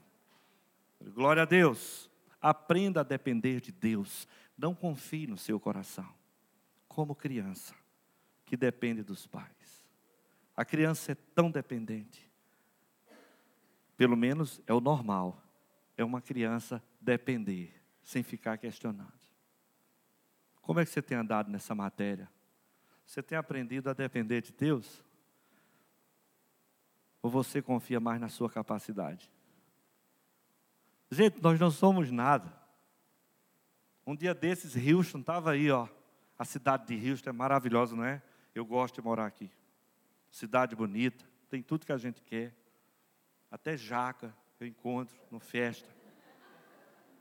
Glória 1.02 1.44
a 1.44 1.46
Deus. 1.46 2.10
Aprenda 2.42 3.02
a 3.02 3.04
depender 3.04 3.62
de 3.62 3.72
Deus. 3.72 4.28
Não 4.58 4.76
confie 4.76 5.28
no 5.28 5.38
seu 5.38 5.60
coração. 5.60 6.08
Como 6.88 7.16
criança 7.16 7.76
que 8.46 8.56
depende 8.56 9.04
dos 9.04 9.26
pais. 9.26 9.86
A 10.56 10.64
criança 10.64 11.12
é 11.12 11.16
tão 11.16 11.52
dependente. 11.52 12.25
Pelo 13.98 14.16
menos 14.16 14.62
é 14.68 14.74
o 14.74 14.82
normal 14.82 15.42
é 15.98 16.04
uma 16.04 16.22
criança 16.22 16.84
depender, 17.00 17.74
sem 18.04 18.22
ficar 18.22 18.58
questionando. 18.58 19.14
Como 20.62 20.80
é 20.80 20.86
que 20.86 20.92
você 20.92 21.02
tem 21.02 21.18
andado 21.18 21.50
nessa 21.50 21.74
matéria? 21.74 22.30
Você 23.06 23.22
tem 23.22 23.38
aprendido 23.38 23.90
a 23.90 23.94
depender 23.94 24.42
de 24.42 24.52
Deus? 24.52 25.04
Ou 27.22 27.30
você 27.30 27.62
confia 27.62 28.00
mais 28.00 28.20
na 28.20 28.30
sua 28.30 28.50
capacidade? 28.50 29.32
Gente, 31.10 31.42
nós 31.42 31.60
não 31.60 31.72
somos 31.72 32.12
nada. 32.12 32.52
Um 34.06 34.16
dia 34.16 34.34
desses, 34.34 34.76
Houston 34.76 35.20
estava 35.20 35.52
aí, 35.52 35.70
ó. 35.72 35.88
A 36.38 36.44
cidade 36.44 36.88
de 36.88 37.10
Houston 37.10 37.30
é 37.30 37.34
maravilhosa, 37.34 37.96
não 37.96 38.04
é? 38.04 38.22
Eu 38.54 38.66
gosto 38.66 38.96
de 38.96 39.02
morar 39.02 39.26
aqui. 39.26 39.50
Cidade 40.30 40.76
bonita, 40.76 41.24
tem 41.50 41.62
tudo 41.62 41.86
que 41.86 41.92
a 41.92 41.98
gente 41.98 42.22
quer. 42.22 42.54
Até 43.50 43.78
jaca, 43.78 44.36
eu 44.60 44.68
encontro 44.68 45.16
no 45.32 45.40
festa. 45.40 45.88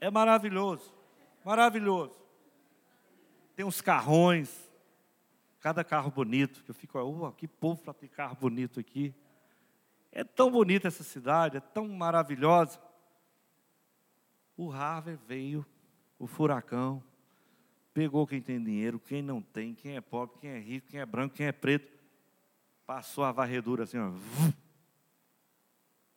É 0.00 0.10
maravilhoso, 0.10 0.94
maravilhoso. 1.44 2.14
Tem 3.56 3.64
uns 3.64 3.80
carrões, 3.80 4.70
cada 5.60 5.82
carro 5.84 6.10
bonito, 6.10 6.62
que 6.62 6.70
eu 6.70 6.74
fico, 6.74 6.98
oh, 6.98 7.32
que 7.32 7.48
povo 7.48 7.82
para 7.82 7.94
ter 7.94 8.08
carro 8.08 8.36
bonito 8.36 8.80
aqui. 8.80 9.14
É 10.12 10.22
tão 10.22 10.50
bonita 10.50 10.88
essa 10.88 11.02
cidade, 11.02 11.56
é 11.56 11.60
tão 11.60 11.88
maravilhosa. 11.88 12.80
O 14.56 14.68
Harvard 14.68 15.20
veio, 15.26 15.64
o 16.18 16.26
furacão, 16.26 17.02
pegou 17.92 18.26
quem 18.26 18.42
tem 18.42 18.62
dinheiro, 18.62 19.00
quem 19.00 19.22
não 19.22 19.40
tem, 19.40 19.74
quem 19.74 19.96
é 19.96 20.00
pobre, 20.00 20.36
quem 20.40 20.50
é 20.50 20.58
rico, 20.58 20.88
quem 20.88 21.00
é 21.00 21.06
branco, 21.06 21.34
quem 21.34 21.46
é 21.46 21.52
preto. 21.52 21.92
Passou 22.84 23.24
a 23.24 23.32
varredura 23.32 23.84
assim, 23.84 23.98
ó. 23.98 24.12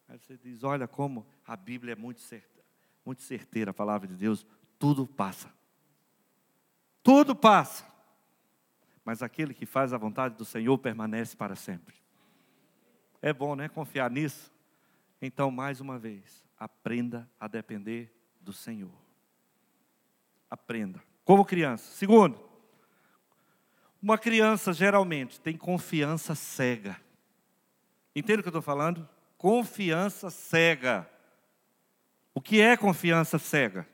Aí 0.08 0.18
você 0.18 0.38
diz: 0.38 0.64
olha 0.64 0.88
como 0.88 1.26
a 1.46 1.56
Bíblia 1.56 1.94
é 1.94 1.96
muito 1.96 2.22
certa, 2.22 2.64
muito 3.06 3.22
certeira, 3.22 3.72
a 3.72 3.74
palavra 3.74 4.08
de 4.08 4.16
Deus, 4.16 4.46
tudo 4.80 5.06
passa. 5.06 5.52
Tudo 7.04 7.36
passa. 7.36 7.86
Mas 9.04 9.22
aquele 9.22 9.54
que 9.54 9.66
faz 9.66 9.94
a 9.94 9.98
vontade 9.98 10.36
do 10.36 10.44
Senhor 10.44 10.78
permanece 10.78 11.36
para 11.36 11.56
sempre. 11.56 11.96
É 13.22 13.32
bom, 13.32 13.56
né? 13.56 13.70
Confiar 13.70 14.12
nisso. 14.12 14.52
Então, 15.22 15.50
mais 15.50 15.80
uma 15.80 15.98
vez, 15.98 16.46
aprenda 16.60 17.30
a 17.40 17.48
depender 17.48 18.14
do 18.42 18.54
Senhor. 18.54 18.94
Aprenda. 20.50 21.02
Como 21.24 21.46
criança. 21.46 21.92
Segundo, 21.94 22.40
uma 24.02 24.18
criança 24.18 24.72
geralmente 24.74 25.40
tem 25.40 25.58
confiança 25.58 26.36
cega. 26.36 27.00
Entende 28.16 28.40
o 28.40 28.44
que 28.44 28.48
eu 28.48 28.52
estou 28.52 28.62
falando? 28.62 29.08
Confiança 29.38 30.30
cega. 30.30 31.10
O 32.34 32.42
que 32.42 32.62
é 32.62 32.76
confiança 32.76 33.40
cega? 33.40 33.88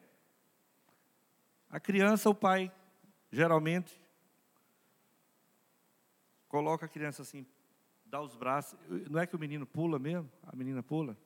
A 1.70 1.80
criança, 1.80 2.30
o 2.30 2.36
pai, 2.36 2.72
geralmente, 3.32 4.00
coloca 6.48 6.86
a 6.86 6.90
criança 6.90 7.24
assim, 7.24 7.46
dá 8.06 8.22
os 8.22 8.36
braços. 8.36 8.78
Não 9.10 9.20
é 9.20 9.26
que 9.26 9.36
o 9.36 9.40
menino 9.40 9.66
pula 9.66 9.98
mesmo? 9.98 10.30
A 10.44 10.56
menina 10.56 10.84
pula? 10.84 11.18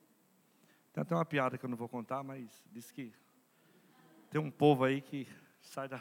Tem 0.92 1.02
até 1.02 1.14
uma 1.14 1.24
piada 1.24 1.58
que 1.58 1.64
eu 1.64 1.68
não 1.68 1.76
vou 1.76 1.88
contar, 1.88 2.22
mas 2.22 2.64
diz 2.72 2.90
que 2.90 3.12
tem 4.30 4.40
um 4.40 4.50
povo 4.50 4.84
aí 4.84 5.00
que 5.00 5.28
sai 5.60 5.88
da. 5.88 6.00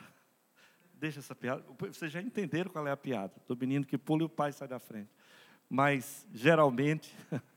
Deixa 0.94 1.20
essa 1.20 1.36
piada. 1.36 1.64
Vocês 1.78 2.12
já 2.12 2.22
entenderam 2.22 2.72
qual 2.72 2.88
é 2.88 2.92
a 2.92 2.98
piada. 2.98 3.34
Do 3.48 3.56
menino 3.56 3.86
que 3.86 3.98
pula 3.98 4.24
e 4.24 4.26
o 4.26 4.30
pai 4.30 4.52
sai 4.52 4.68
da 4.68 4.80
frente. 4.80 5.12
Mas, 5.70 6.26
geralmente, 6.34 7.16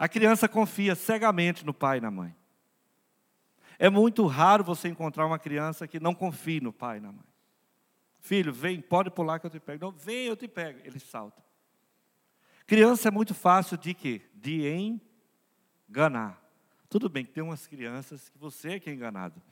a 0.00 0.08
criança 0.08 0.48
confia 0.48 0.94
cegamente 0.94 1.62
no 1.62 1.74
pai 1.74 1.98
e 1.98 2.00
na 2.00 2.10
mãe. 2.10 2.34
É 3.78 3.90
muito 3.90 4.24
raro 4.24 4.64
você 4.64 4.88
encontrar 4.88 5.26
uma 5.26 5.38
criança 5.38 5.86
que 5.86 6.00
não 6.00 6.14
confie 6.14 6.58
no 6.58 6.72
pai 6.72 6.96
e 6.96 7.00
na 7.00 7.12
mãe. 7.12 7.26
Filho, 8.18 8.50
vem, 8.50 8.80
pode 8.80 9.10
pular 9.10 9.38
que 9.38 9.44
eu 9.44 9.50
te 9.50 9.60
pego. 9.60 9.84
Não, 9.84 9.92
vem, 9.92 10.24
eu 10.24 10.34
te 10.34 10.48
pego. 10.48 10.80
Ele 10.84 10.98
salta. 10.98 11.44
Criança 12.66 13.08
é 13.08 13.10
muito 13.10 13.34
fácil 13.34 13.76
de 13.76 13.92
quê? 13.92 14.22
De 14.32 14.98
enganar. 15.86 16.42
Tudo 16.88 17.06
bem 17.10 17.22
que 17.22 17.32
tem 17.32 17.44
umas 17.44 17.66
crianças 17.66 18.30
que 18.30 18.38
você 18.38 18.72
é 18.72 18.80
que 18.80 18.88
é 18.88 18.94
enganado. 18.94 19.42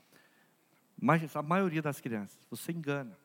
Mas 0.99 1.35
a 1.35 1.43
maioria 1.43 1.83
das 1.83 2.01
crianças, 2.01 2.39
você 2.49 2.71
engana. 2.71 3.15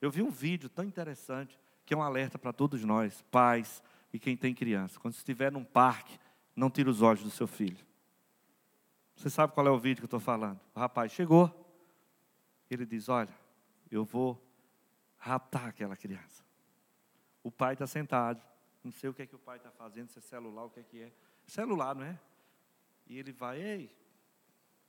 Eu 0.00 0.08
vi 0.08 0.22
um 0.22 0.30
vídeo 0.30 0.68
tão 0.68 0.84
interessante, 0.84 1.58
que 1.84 1.92
é 1.92 1.96
um 1.96 2.02
alerta 2.02 2.38
para 2.38 2.52
todos 2.52 2.84
nós, 2.84 3.22
pais 3.22 3.82
e 4.12 4.20
quem 4.20 4.36
tem 4.36 4.54
criança. 4.54 5.00
Quando 5.00 5.14
estiver 5.14 5.50
num 5.50 5.64
parque, 5.64 6.16
não 6.54 6.70
tire 6.70 6.88
os 6.88 7.02
olhos 7.02 7.22
do 7.22 7.30
seu 7.30 7.46
filho. 7.46 7.84
Você 9.16 9.30
sabe 9.30 9.52
qual 9.52 9.66
é 9.66 9.70
o 9.70 9.78
vídeo 9.78 10.00
que 10.00 10.04
eu 10.04 10.06
estou 10.06 10.20
falando? 10.20 10.60
O 10.74 10.80
rapaz 10.80 11.12
chegou, 11.12 11.52
ele 12.70 12.84
diz: 12.84 13.08
Olha, 13.08 13.34
eu 13.90 14.04
vou 14.04 14.40
raptar 15.16 15.68
aquela 15.68 15.96
criança. 15.96 16.44
O 17.42 17.50
pai 17.50 17.74
está 17.74 17.86
sentado, 17.86 18.42
não 18.82 18.92
sei 18.92 19.08
o 19.08 19.14
que 19.14 19.22
é 19.22 19.26
que 19.26 19.34
o 19.34 19.38
pai 19.38 19.56
está 19.56 19.70
fazendo, 19.70 20.08
se 20.08 20.18
é 20.18 20.22
celular, 20.22 20.64
o 20.64 20.70
que 20.70 20.80
é 20.80 20.82
que 20.82 21.02
é. 21.02 21.12
Celular, 21.46 21.94
não 21.94 22.04
é? 22.04 22.18
E 23.06 23.18
ele 23.18 23.32
vai, 23.32 23.60
ei, 23.60 23.90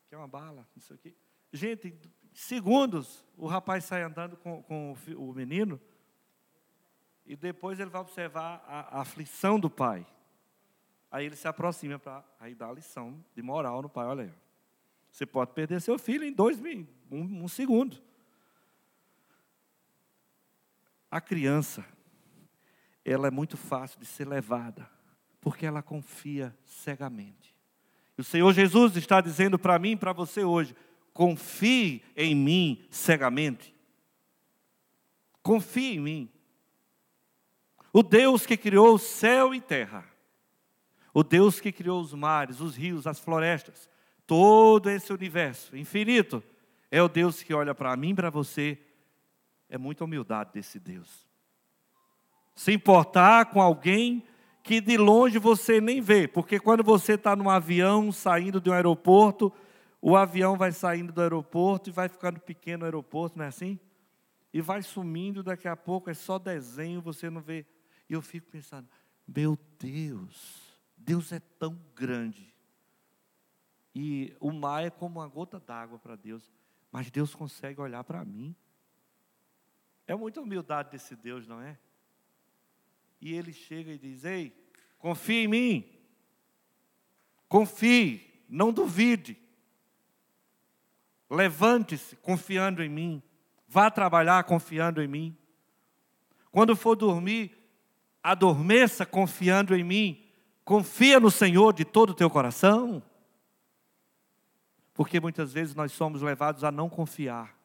quer 0.09 0.17
uma 0.17 0.27
bala? 0.27 0.67
Não 0.75 0.81
sei 0.81 0.95
o 0.95 0.99
quê. 0.99 1.15
Gente, 1.51 1.97
segundos, 2.33 3.25
o 3.37 3.47
rapaz 3.47 3.85
sai 3.85 4.03
andando 4.03 4.35
com, 4.37 4.63
com 4.63 4.95
o 5.15 5.33
menino, 5.33 5.79
e 7.25 7.35
depois 7.35 7.79
ele 7.79 7.89
vai 7.89 8.01
observar 8.01 8.63
a, 8.67 8.97
a 8.97 9.01
aflição 9.01 9.59
do 9.59 9.69
pai. 9.69 10.05
Aí 11.15 11.27
ele 11.27 11.35
se 11.37 11.47
aproxima 11.47 11.97
para 11.97 12.25
aí 12.37 12.53
dar 12.53 12.67
a 12.67 12.73
lição 12.73 13.23
de 13.33 13.41
moral 13.41 13.81
no 13.81 13.87
pai. 13.87 14.05
Olha 14.05 14.23
aí, 14.25 14.31
você 15.09 15.25
pode 15.25 15.53
perder 15.53 15.79
seu 15.79 15.97
filho 15.97 16.25
em 16.25 16.33
dois 16.33 16.59
um, 17.09 17.45
um 17.45 17.47
segundo. 17.47 18.03
A 21.09 21.21
criança, 21.21 21.85
ela 23.05 23.29
é 23.29 23.31
muito 23.31 23.55
fácil 23.55 23.97
de 23.97 24.05
ser 24.05 24.27
levada, 24.27 24.91
porque 25.39 25.65
ela 25.65 25.81
confia 25.81 26.53
cegamente. 26.65 27.55
E 28.17 28.21
o 28.21 28.23
Senhor 28.25 28.51
Jesus 28.51 28.97
está 28.97 29.21
dizendo 29.21 29.57
para 29.57 29.79
mim 29.79 29.91
e 29.91 29.95
para 29.95 30.11
você 30.11 30.43
hoje: 30.43 30.75
confie 31.13 32.03
em 32.13 32.35
mim 32.35 32.85
cegamente. 32.89 33.73
Confie 35.41 35.95
em 35.95 35.99
mim. 36.01 36.29
O 37.93 38.03
Deus 38.03 38.45
que 38.45 38.57
criou 38.57 38.97
céu 38.97 39.55
e 39.55 39.61
terra, 39.61 40.13
o 41.15 41.23
Deus 41.23 41.61
que 41.61 41.71
criou 41.71 42.01
os 42.01 42.13
mares, 42.13 42.59
os 42.59 42.75
rios, 42.75 43.07
as 43.07 43.21
florestas, 43.21 43.89
todo 44.27 44.89
esse 44.89 45.13
universo 45.13 45.77
infinito, 45.77 46.43
é 46.91 47.01
o 47.01 47.07
Deus 47.07 47.41
que 47.41 47.53
olha 47.53 47.73
para 47.73 47.95
mim 47.95 48.13
para 48.13 48.29
você. 48.29 48.77
É 49.69 49.77
muita 49.77 50.03
humildade 50.03 50.51
desse 50.53 50.77
Deus. 50.77 51.25
Se 52.53 52.73
importar 52.73 53.45
com 53.45 53.61
alguém 53.61 54.25
que 54.61 54.81
de 54.81 54.97
longe 54.97 55.39
você 55.39 55.79
nem 55.79 56.01
vê, 56.01 56.27
porque 56.27 56.59
quando 56.59 56.83
você 56.83 57.13
está 57.13 57.33
num 57.33 57.49
avião 57.49 58.11
saindo 58.11 58.59
de 58.59 58.69
um 58.69 58.73
aeroporto, 58.73 59.53
o 60.01 60.17
avião 60.17 60.57
vai 60.57 60.73
saindo 60.73 61.13
do 61.13 61.21
aeroporto 61.21 61.89
e 61.89 61.93
vai 61.93 62.09
ficando 62.09 62.41
pequeno 62.41 62.83
o 62.83 62.85
aeroporto, 62.85 63.37
não 63.37 63.45
é 63.45 63.47
assim? 63.47 63.79
E 64.53 64.59
vai 64.59 64.81
sumindo, 64.81 65.41
daqui 65.41 65.69
a 65.69 65.77
pouco 65.77 66.09
é 66.09 66.13
só 66.13 66.37
desenho, 66.37 67.01
você 67.01 67.29
não 67.29 67.39
vê. 67.39 67.65
E 68.09 68.13
eu 68.13 68.21
fico 68.21 68.47
pensando, 68.51 68.89
meu 69.25 69.57
Deus, 69.79 70.64
Deus 71.05 71.31
é 71.31 71.39
tão 71.39 71.79
grande. 71.95 72.53
E 73.93 74.35
o 74.39 74.51
mar 74.51 74.83
é 74.83 74.89
como 74.89 75.19
uma 75.19 75.27
gota 75.27 75.59
d'água 75.59 75.97
para 75.99 76.15
Deus, 76.15 76.51
mas 76.91 77.09
Deus 77.09 77.33
consegue 77.33 77.79
olhar 77.79 78.03
para 78.03 78.25
mim. 78.25 78.53
É 80.05 80.15
muita 80.15 80.41
humildade 80.41 80.91
desse 80.91 81.15
Deus, 81.15 81.47
não 81.47 81.61
é? 81.61 81.77
e 83.25 83.33
ele 83.33 83.53
chega 83.53 83.91
e 83.91 83.97
diz: 83.97 84.23
Ei, 84.23 84.55
confie 84.99 85.45
em 85.45 85.47
mim, 85.47 85.85
confie, 87.47 88.43
não 88.47 88.71
duvide, 88.71 89.37
levante-se 91.29 92.15
confiando 92.17 92.83
em 92.83 92.89
mim, 92.89 93.23
vá 93.67 93.89
trabalhar 93.89 94.43
confiando 94.43 95.01
em 95.01 95.07
mim. 95.07 95.37
Quando 96.51 96.75
for 96.75 96.95
dormir, 96.95 97.57
adormeça 98.21 99.05
confiando 99.05 99.75
em 99.75 99.83
mim, 99.83 100.24
confia 100.65 101.19
no 101.19 101.29
Senhor 101.29 101.71
de 101.71 101.85
todo 101.85 102.09
o 102.09 102.15
teu 102.15 102.29
coração. 102.29 103.01
Porque 104.93 105.19
muitas 105.19 105.53
vezes 105.53 105.75
nós 105.75 105.91
somos 105.91 106.21
levados 106.21 106.63
a 106.63 106.71
não 106.71 106.89
confiar. 106.89 107.55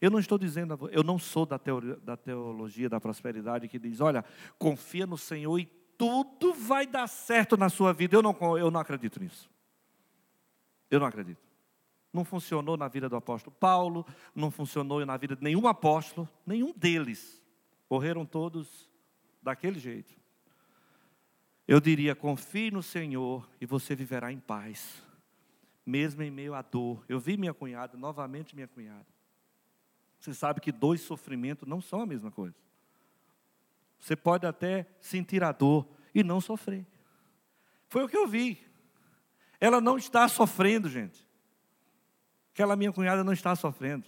Eu 0.00 0.10
não 0.10 0.18
estou 0.18 0.36
dizendo, 0.36 0.90
eu 0.92 1.02
não 1.02 1.18
sou 1.18 1.46
da, 1.46 1.58
teoria, 1.58 1.96
da 1.96 2.16
teologia 2.16 2.88
da 2.88 3.00
prosperidade 3.00 3.68
que 3.68 3.78
diz, 3.78 4.00
olha, 4.00 4.24
confia 4.58 5.06
no 5.06 5.16
Senhor 5.16 5.58
e 5.58 5.66
tudo 5.96 6.52
vai 6.52 6.86
dar 6.86 7.06
certo 7.06 7.56
na 7.56 7.68
sua 7.68 7.92
vida. 7.92 8.16
Eu 8.16 8.22
não, 8.22 8.36
eu 8.58 8.70
não 8.70 8.80
acredito 8.80 9.20
nisso. 9.20 9.48
Eu 10.90 11.00
não 11.00 11.06
acredito. 11.06 11.40
Não 12.12 12.24
funcionou 12.24 12.76
na 12.76 12.88
vida 12.88 13.08
do 13.08 13.16
apóstolo 13.16 13.54
Paulo, 13.58 14.04
não 14.34 14.50
funcionou 14.50 15.04
na 15.04 15.16
vida 15.16 15.36
de 15.36 15.42
nenhum 15.42 15.66
apóstolo, 15.66 16.28
nenhum 16.46 16.72
deles. 16.74 17.42
Morreram 17.88 18.24
todos 18.24 18.90
daquele 19.42 19.78
jeito. 19.78 20.25
Eu 21.66 21.80
diria: 21.80 22.14
confie 22.14 22.70
no 22.70 22.82
Senhor 22.82 23.48
e 23.60 23.66
você 23.66 23.94
viverá 23.94 24.32
em 24.32 24.38
paz, 24.38 25.02
mesmo 25.84 26.22
em 26.22 26.30
meio 26.30 26.54
à 26.54 26.62
dor. 26.62 27.04
Eu 27.08 27.18
vi 27.18 27.36
minha 27.36 27.54
cunhada, 27.54 27.96
novamente 27.96 28.54
minha 28.54 28.68
cunhada. 28.68 29.06
Você 30.18 30.32
sabe 30.32 30.60
que 30.60 30.72
dois 30.72 31.00
sofrimentos 31.00 31.68
não 31.68 31.80
são 31.80 32.00
a 32.00 32.06
mesma 32.06 32.30
coisa. 32.30 32.56
Você 33.98 34.14
pode 34.14 34.46
até 34.46 34.86
sentir 35.00 35.42
a 35.42 35.52
dor 35.52 35.86
e 36.14 36.22
não 36.22 36.40
sofrer. 36.40 36.86
Foi 37.88 38.04
o 38.04 38.08
que 38.08 38.16
eu 38.16 38.26
vi. 38.26 38.58
Ela 39.60 39.80
não 39.80 39.96
está 39.96 40.28
sofrendo, 40.28 40.88
gente. 40.88 41.26
Aquela 42.52 42.76
minha 42.76 42.92
cunhada 42.92 43.22
não 43.22 43.32
está 43.32 43.54
sofrendo. 43.54 44.06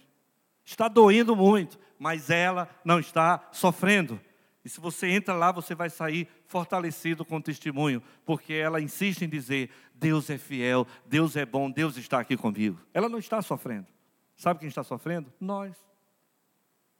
Está 0.65 0.87
doendo 0.87 1.35
muito, 1.35 1.79
mas 1.97 2.29
ela 2.29 2.69
não 2.83 2.99
está 2.99 3.47
sofrendo. 3.51 4.19
E 4.63 4.69
se 4.69 4.79
você 4.79 5.07
entra 5.07 5.33
lá, 5.33 5.51
você 5.51 5.73
vai 5.73 5.89
sair 5.89 6.27
fortalecido 6.45 7.23
com 7.23 7.37
o 7.37 7.41
testemunho, 7.41 8.03
porque 8.25 8.53
ela 8.53 8.81
insiste 8.81 9.21
em 9.21 9.29
dizer: 9.29 9.71
Deus 9.93 10.29
é 10.29 10.37
fiel, 10.37 10.85
Deus 11.05 11.35
é 11.35 11.45
bom, 11.45 11.71
Deus 11.71 11.95
está 11.97 12.19
aqui 12.19 12.35
comigo. 12.35 12.79
Ela 12.93 13.07
não 13.07 13.19
está 13.19 13.41
sofrendo. 13.41 13.87
Sabe 14.35 14.59
quem 14.59 14.69
está 14.69 14.83
sofrendo? 14.83 15.31
Nós. 15.39 15.75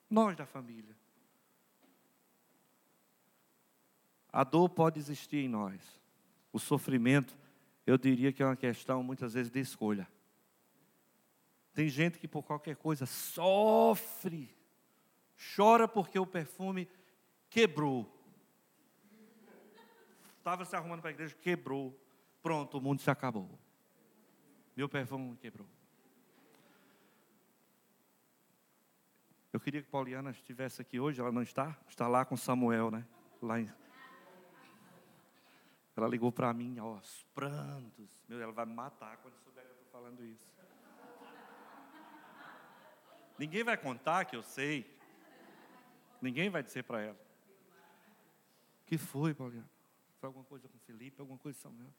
Nós 0.10 0.36
da 0.36 0.46
família. 0.46 0.96
A 4.32 4.44
dor 4.44 4.70
pode 4.70 5.00
existir 5.00 5.38
em 5.38 5.50
nós. 5.50 5.82
O 6.52 6.60
sofrimento, 6.60 7.38
eu 7.86 7.98
diria 7.98 8.32
que 8.32 8.42
é 8.42 8.46
uma 8.46 8.56
questão 8.56 9.04
muitas 9.04 9.34
vezes 9.34 9.52
de 9.52 9.60
escolha. 9.60 10.08
Tem 11.74 11.90
gente 11.90 12.20
que 12.20 12.28
por 12.28 12.44
qualquer 12.44 12.76
coisa 12.76 13.06
sofre, 13.06 14.54
chora 15.56 15.88
porque 15.88 16.20
o 16.20 16.26
perfume 16.26 16.88
quebrou. 17.50 18.08
Estava 20.38 20.66
se 20.66 20.76
arrumando 20.76 21.02
para 21.02 21.10
a 21.10 21.14
igreja, 21.14 21.36
quebrou. 21.36 21.98
Pronto, 22.42 22.78
o 22.78 22.82
mundo 22.82 23.02
se 23.02 23.10
acabou. 23.12 23.60
Meu 24.76 24.88
perfume 24.88 25.36
quebrou. 25.38 25.68
Eu 29.52 29.60
queria 29.60 29.82
que 29.82 29.90
Pauliana 29.90 30.30
estivesse 30.30 30.82
aqui 30.82 31.00
hoje, 31.00 31.20
ela 31.20 31.32
não 31.32 31.42
está? 31.42 31.78
Está 31.88 32.08
lá 32.08 32.24
com 32.24 32.38
Samuel, 32.38 32.92
né? 32.92 33.06
Lá 33.42 33.60
em... 33.60 33.70
Ela 35.98 36.08
ligou 36.08 36.32
para 36.32 36.54
mim, 36.54 36.80
ó, 36.80 36.96
aos 36.96 37.26
prantos. 37.34 38.10
Meu, 38.28 38.40
ela 38.40 38.54
vai 38.54 38.66
me 38.66 38.74
matar 38.74 39.18
quando 39.18 39.36
souber 39.40 39.66
que 39.66 39.72
eu 39.72 39.76
estou 39.76 39.92
falando 39.92 40.24
isso. 40.24 40.48
Ninguém 43.38 43.64
vai 43.64 43.76
contar 43.76 44.26
que 44.26 44.36
eu 44.36 44.44
sei. 44.44 44.98
Ninguém 46.22 46.50
vai 46.50 46.62
dizer 46.62 46.84
para 46.84 47.02
ela. 47.02 47.29
Que 48.90 48.98
foi, 48.98 49.36
Pauliana? 49.36 49.70
Foi 50.20 50.28
alguma 50.28 50.44
coisa 50.44 50.68
com 50.68 50.80
Felipe, 50.80 51.22
alguma 51.22 51.38
coisa 51.38 51.58
com 51.60 51.70
Samuel? 51.70 51.94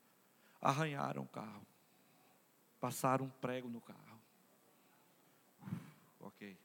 Arranharam 0.61 1.23
o 1.23 1.29
carro. 1.29 1.65
Passaram 2.81 3.27
um 3.27 3.31
prego 3.31 3.69
no 3.69 3.81
carro. 3.81 4.21
ok 6.19 6.59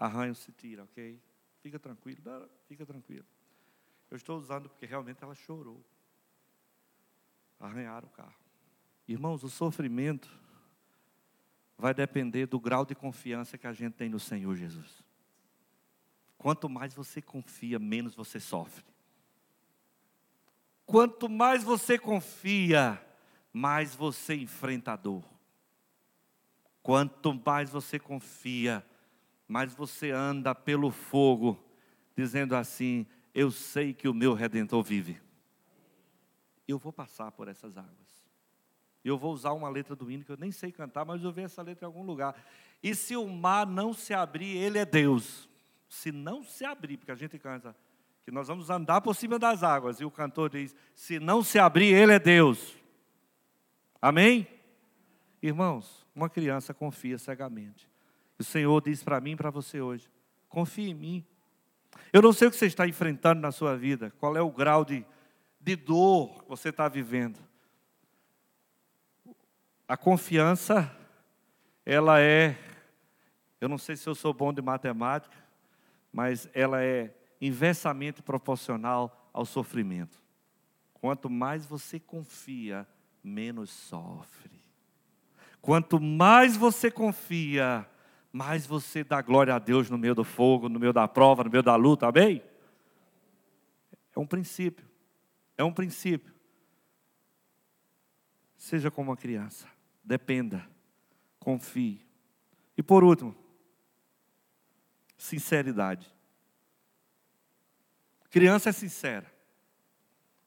arranho 0.00 0.34
se 0.34 0.50
tira, 0.50 0.82
ok? 0.84 1.20
Fica 1.60 1.78
tranquilo, 1.78 2.48
fica 2.66 2.86
tranquilo. 2.86 3.26
Eu 4.10 4.16
estou 4.16 4.38
usando 4.38 4.68
porque 4.70 4.86
realmente 4.86 5.22
ela 5.22 5.34
chorou. 5.34 5.84
Arranharam 7.60 8.08
o 8.08 8.10
carro. 8.10 8.34
Irmãos, 9.06 9.44
o 9.44 9.50
sofrimento 9.50 10.30
vai 11.76 11.92
depender 11.92 12.46
do 12.46 12.58
grau 12.58 12.86
de 12.86 12.94
confiança 12.94 13.58
que 13.58 13.66
a 13.66 13.72
gente 13.74 13.92
tem 13.92 14.08
no 14.08 14.18
Senhor 14.18 14.56
Jesus. 14.56 15.04
Quanto 16.40 16.70
mais 16.70 16.94
você 16.94 17.20
confia, 17.20 17.78
menos 17.78 18.14
você 18.14 18.40
sofre. 18.40 18.82
Quanto 20.86 21.28
mais 21.28 21.62
você 21.62 21.98
confia, 21.98 22.98
mais 23.52 23.94
você 23.94 24.36
enfrenta 24.36 24.92
a 24.92 24.96
dor. 24.96 25.22
Quanto 26.82 27.38
mais 27.44 27.68
você 27.68 27.98
confia, 27.98 28.82
mais 29.46 29.74
você 29.74 30.12
anda 30.12 30.54
pelo 30.54 30.90
fogo, 30.90 31.62
dizendo 32.16 32.56
assim: 32.56 33.06
Eu 33.34 33.50
sei 33.50 33.92
que 33.92 34.08
o 34.08 34.14
meu 34.14 34.32
redentor 34.32 34.82
vive. 34.82 35.20
Eu 36.66 36.78
vou 36.78 36.90
passar 36.90 37.30
por 37.32 37.48
essas 37.48 37.76
águas. 37.76 38.24
Eu 39.04 39.18
vou 39.18 39.34
usar 39.34 39.52
uma 39.52 39.68
letra 39.68 39.94
do 39.94 40.10
hino 40.10 40.24
que 40.24 40.32
eu 40.32 40.38
nem 40.38 40.50
sei 40.50 40.72
cantar, 40.72 41.04
mas 41.04 41.22
eu 41.22 41.30
vi 41.30 41.42
essa 41.42 41.60
letra 41.60 41.84
em 41.84 41.88
algum 41.88 42.02
lugar. 42.02 42.34
E 42.82 42.94
se 42.94 43.14
o 43.14 43.28
mar 43.28 43.66
não 43.66 43.92
se 43.92 44.14
abrir, 44.14 44.56
ele 44.56 44.78
é 44.78 44.86
Deus. 44.86 45.49
Se 45.90 46.12
não 46.12 46.44
se 46.44 46.64
abrir, 46.64 46.96
porque 46.96 47.10
a 47.10 47.16
gente 47.16 47.36
canta 47.36 47.76
que 48.24 48.30
nós 48.30 48.46
vamos 48.46 48.70
andar 48.70 49.00
por 49.00 49.12
cima 49.12 49.40
das 49.40 49.64
águas, 49.64 50.00
e 50.00 50.04
o 50.04 50.10
cantor 50.10 50.48
diz: 50.48 50.74
se 50.94 51.18
não 51.18 51.42
se 51.42 51.58
abrir, 51.58 51.92
ele 51.92 52.12
é 52.12 52.18
Deus. 52.18 52.76
Amém? 54.00 54.46
Irmãos, 55.42 56.06
uma 56.14 56.30
criança 56.30 56.72
confia 56.72 57.18
cegamente. 57.18 57.90
O 58.38 58.44
Senhor 58.44 58.80
diz 58.80 59.02
para 59.02 59.20
mim 59.20 59.32
e 59.32 59.36
para 59.36 59.50
você 59.50 59.80
hoje: 59.80 60.08
confie 60.48 60.90
em 60.90 60.94
mim. 60.94 61.26
Eu 62.12 62.22
não 62.22 62.32
sei 62.32 62.46
o 62.46 62.50
que 62.52 62.56
você 62.56 62.66
está 62.66 62.86
enfrentando 62.86 63.40
na 63.40 63.50
sua 63.50 63.76
vida, 63.76 64.12
qual 64.20 64.36
é 64.36 64.40
o 64.40 64.50
grau 64.50 64.84
de, 64.84 65.04
de 65.60 65.74
dor 65.74 66.44
que 66.44 66.48
você 66.48 66.68
está 66.68 66.86
vivendo. 66.86 67.36
A 69.88 69.96
confiança, 69.96 70.96
ela 71.84 72.20
é, 72.20 72.56
eu 73.60 73.68
não 73.68 73.76
sei 73.76 73.96
se 73.96 74.08
eu 74.08 74.14
sou 74.14 74.32
bom 74.32 74.52
de 74.52 74.62
matemática, 74.62 75.49
mas 76.12 76.48
ela 76.52 76.82
é 76.82 77.14
inversamente 77.40 78.22
proporcional 78.22 79.30
ao 79.32 79.44
sofrimento. 79.44 80.20
Quanto 80.92 81.30
mais 81.30 81.64
você 81.64 81.98
confia, 81.98 82.86
menos 83.22 83.70
sofre. 83.70 84.60
Quanto 85.60 86.00
mais 86.00 86.56
você 86.56 86.90
confia, 86.90 87.88
mais 88.32 88.66
você 88.66 89.02
dá 89.04 89.20
glória 89.20 89.54
a 89.54 89.58
Deus 89.58 89.90
no 89.90 89.98
meio 89.98 90.14
do 90.14 90.24
fogo, 90.24 90.68
no 90.68 90.78
meio 90.78 90.92
da 90.92 91.06
prova, 91.08 91.44
no 91.44 91.50
meio 91.50 91.62
da 91.62 91.76
luta, 91.76 92.06
amém? 92.06 92.42
É 94.14 94.18
um 94.18 94.26
princípio, 94.26 94.88
é 95.56 95.64
um 95.64 95.72
princípio. 95.72 96.34
Seja 98.56 98.90
como 98.90 99.10
uma 99.10 99.16
criança. 99.16 99.66
Dependa, 100.04 100.66
confie. 101.38 102.06
E 102.76 102.82
por 102.82 103.02
último, 103.04 103.34
sinceridade. 105.20 106.10
Criança 108.30 108.70
é 108.70 108.72
sincera. 108.72 109.30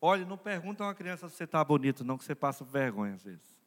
Olha, 0.01 0.25
não 0.25 0.38
pergunta 0.38 0.83
a 0.83 0.88
uma 0.88 0.95
criança 0.95 1.29
se 1.29 1.36
você 1.36 1.43
está 1.43 1.63
bonito, 1.63 2.03
não, 2.03 2.17
que 2.17 2.25
você 2.25 2.33
passa 2.33 2.65
vergonha 2.65 3.13
às 3.13 3.23
vezes. 3.23 3.62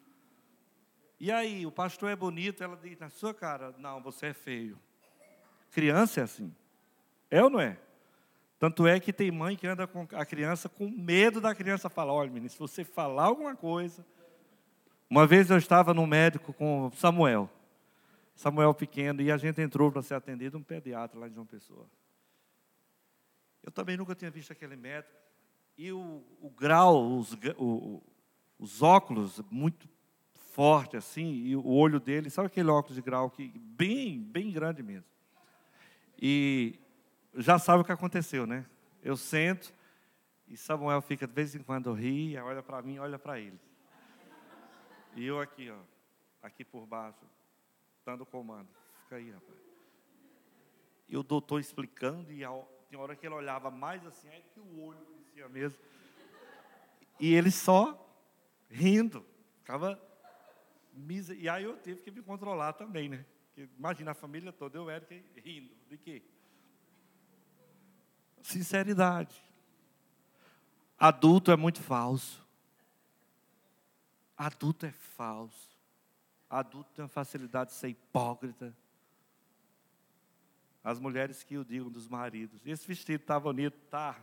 E 1.18 1.30
aí, 1.30 1.64
o 1.64 1.70
pastor 1.70 2.10
é 2.10 2.16
bonito, 2.16 2.62
ela 2.62 2.76
diz 2.76 2.98
na 2.98 3.08
sua 3.08 3.32
cara, 3.32 3.74
não, 3.78 4.02
você 4.02 4.26
é 4.26 4.34
feio. 4.34 4.78
Criança 5.70 6.20
é 6.20 6.24
assim. 6.24 6.54
É 7.30 7.42
ou 7.42 7.48
não 7.48 7.60
é? 7.60 7.78
Tanto 8.58 8.86
é 8.86 8.98
que 8.98 9.12
tem 9.12 9.30
mãe 9.30 9.56
que 9.56 9.66
anda 9.66 9.86
com 9.86 10.06
a 10.12 10.26
criança 10.26 10.68
com 10.68 10.90
medo 10.90 11.40
da 11.40 11.54
criança 11.54 11.88
falar, 11.88 12.12
olha, 12.12 12.30
menino, 12.30 12.50
se 12.50 12.58
você 12.58 12.84
falar 12.84 13.24
alguma 13.24 13.54
coisa, 13.54 14.04
uma 15.08 15.26
vez 15.26 15.50
eu 15.50 15.56
estava 15.56 15.94
no 15.94 16.06
médico 16.06 16.52
com 16.52 16.90
Samuel, 16.96 17.48
Samuel 18.36 18.74
pequeno, 18.74 19.22
e 19.22 19.32
a 19.32 19.36
gente 19.38 19.60
entrou 19.60 19.90
para 19.90 20.02
ser 20.02 20.14
atendido 20.14 20.58
um 20.58 20.62
pediatra 20.62 21.18
lá 21.18 21.26
de 21.26 21.34
João 21.34 21.46
Pessoa. 21.46 21.86
Eu 23.62 23.72
também 23.72 23.96
nunca 23.96 24.14
tinha 24.14 24.30
visto 24.30 24.52
aquele 24.52 24.76
médico. 24.76 25.16
E 25.76 25.90
o, 25.90 26.22
o 26.40 26.50
grau, 26.50 27.18
os, 27.18 27.32
o, 27.56 28.02
os 28.58 28.82
óculos 28.82 29.40
muito 29.50 29.88
forte 30.34 30.96
assim, 30.96 31.32
e 31.32 31.56
o 31.56 31.66
olho 31.66 31.98
dele, 31.98 32.30
sabe 32.30 32.46
aquele 32.46 32.70
óculos 32.70 32.94
de 32.94 33.02
grau 33.02 33.30
que 33.30 33.48
bem, 33.58 34.22
bem 34.22 34.52
grande 34.52 34.82
mesmo. 34.82 35.08
E 36.20 36.78
já 37.34 37.58
sabe 37.58 37.82
o 37.82 37.84
que 37.84 37.92
aconteceu, 37.92 38.46
né? 38.46 38.64
Eu 39.02 39.16
sento 39.16 39.74
e 40.46 40.56
Samuel 40.56 41.00
fica 41.02 41.26
de 41.26 41.32
vez 41.32 41.54
em 41.54 41.62
quando 41.62 41.92
ri, 41.92 42.36
olha 42.38 42.62
para 42.62 42.80
mim, 42.82 42.98
olha 42.98 43.18
para 43.18 43.40
ele. 43.40 43.58
E 45.14 45.24
eu 45.24 45.40
aqui, 45.40 45.70
ó, 45.70 45.78
aqui 46.42 46.64
por 46.64 46.86
baixo, 46.86 47.24
dando 48.06 48.24
comando. 48.24 48.68
Fica 49.02 49.16
aí, 49.16 49.30
rapaz. 49.30 49.58
E 51.08 51.16
o 51.16 51.22
doutor 51.22 51.60
explicando, 51.60 52.32
e 52.32 52.42
tem 52.88 52.98
hora 52.98 53.16
que 53.16 53.26
ele 53.26 53.34
olhava 53.34 53.70
mais 53.70 54.06
assim, 54.06 54.28
aí 54.28 54.42
que 54.54 54.60
o 54.60 54.80
olho 54.80 55.04
crescia 55.04 55.48
mesmo. 55.48 55.78
E 57.18 57.34
ele 57.34 57.50
só 57.50 58.08
rindo. 58.70 59.26
Ficava. 59.58 60.00
E 61.36 61.48
aí 61.48 61.64
eu 61.64 61.76
tive 61.82 62.00
que 62.00 62.10
me 62.10 62.22
controlar 62.22 62.72
também, 62.74 63.08
né? 63.08 63.26
Imagina 63.76 64.12
a 64.12 64.14
família 64.14 64.52
toda, 64.52 64.78
eu 64.78 64.88
era 64.88 65.06
rindo. 65.36 65.74
De 65.88 65.98
quê? 65.98 66.22
Sinceridade. 68.42 69.42
Adulto 70.98 71.50
é 71.50 71.56
muito 71.56 71.82
falso. 71.82 72.46
Adulto 74.36 74.86
é 74.86 74.92
falso. 74.92 75.75
Adulto 76.48 76.90
tem 76.94 77.08
facilidade 77.08 77.70
de 77.70 77.76
ser 77.76 77.88
hipócrita. 77.88 78.74
As 80.82 81.00
mulheres 81.00 81.42
que 81.42 81.58
o 81.58 81.64
digam 81.64 81.90
dos 81.90 82.06
maridos. 82.06 82.60
Esse 82.64 82.86
vestido 82.86 83.20
está 83.22 83.38
bonito, 83.40 83.76
tá. 83.90 84.16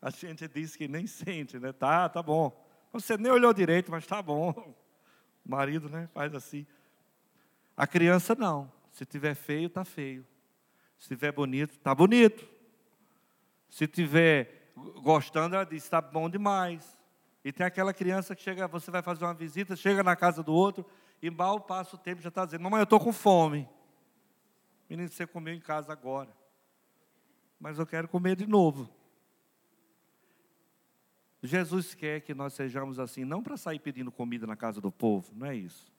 A 0.00 0.10
gente 0.10 0.46
diz 0.48 0.76
que 0.76 0.86
nem 0.86 1.06
sente, 1.06 1.58
né? 1.58 1.72
Tá, 1.72 2.08
tá 2.08 2.22
bom. 2.22 2.66
Você 2.92 3.16
nem 3.18 3.30
olhou 3.30 3.52
direito, 3.52 3.90
mas 3.90 4.06
tá 4.06 4.22
bom. 4.22 4.50
O 5.44 5.50
marido, 5.50 5.88
né, 5.88 6.08
faz 6.12 6.34
assim. 6.34 6.66
A 7.76 7.86
criança 7.86 8.34
não. 8.34 8.70
Se 8.92 9.04
tiver 9.04 9.34
feio, 9.34 9.68
tá 9.68 9.84
feio. 9.84 10.26
Se 10.98 11.08
tiver 11.08 11.32
bonito, 11.32 11.78
tá 11.78 11.94
bonito. 11.94 12.46
Se 13.68 13.86
tiver 13.86 14.72
gostando, 15.02 15.54
ela 15.54 15.64
diz, 15.64 15.82
está 15.82 16.00
bom 16.00 16.28
demais. 16.28 16.99
E 17.44 17.52
tem 17.52 17.66
aquela 17.66 17.92
criança 17.94 18.36
que 18.36 18.42
chega, 18.42 18.68
você 18.68 18.90
vai 18.90 19.02
fazer 19.02 19.24
uma 19.24 19.34
visita, 19.34 19.74
chega 19.74 20.02
na 20.02 20.14
casa 20.14 20.42
do 20.42 20.52
outro, 20.52 20.84
e 21.22 21.30
mal 21.30 21.60
passa 21.60 21.96
o 21.96 21.98
tempo, 21.98 22.20
já 22.20 22.28
está 22.28 22.44
dizendo, 22.44 22.62
mamãe, 22.62 22.80
eu 22.80 22.84
estou 22.84 23.00
com 23.00 23.12
fome. 23.12 23.68
Menino, 24.88 25.08
você 25.08 25.26
comeu 25.26 25.54
em 25.54 25.60
casa 25.60 25.92
agora. 25.92 26.30
Mas 27.58 27.78
eu 27.78 27.86
quero 27.86 28.08
comer 28.08 28.36
de 28.36 28.46
novo. 28.46 28.88
Jesus 31.42 31.94
quer 31.94 32.20
que 32.20 32.34
nós 32.34 32.52
sejamos 32.52 32.98
assim, 32.98 33.24
não 33.24 33.42
para 33.42 33.56
sair 33.56 33.78
pedindo 33.78 34.12
comida 34.12 34.46
na 34.46 34.56
casa 34.56 34.80
do 34.80 34.92
povo, 34.92 35.32
não 35.34 35.46
é 35.46 35.54
isso. 35.54 35.90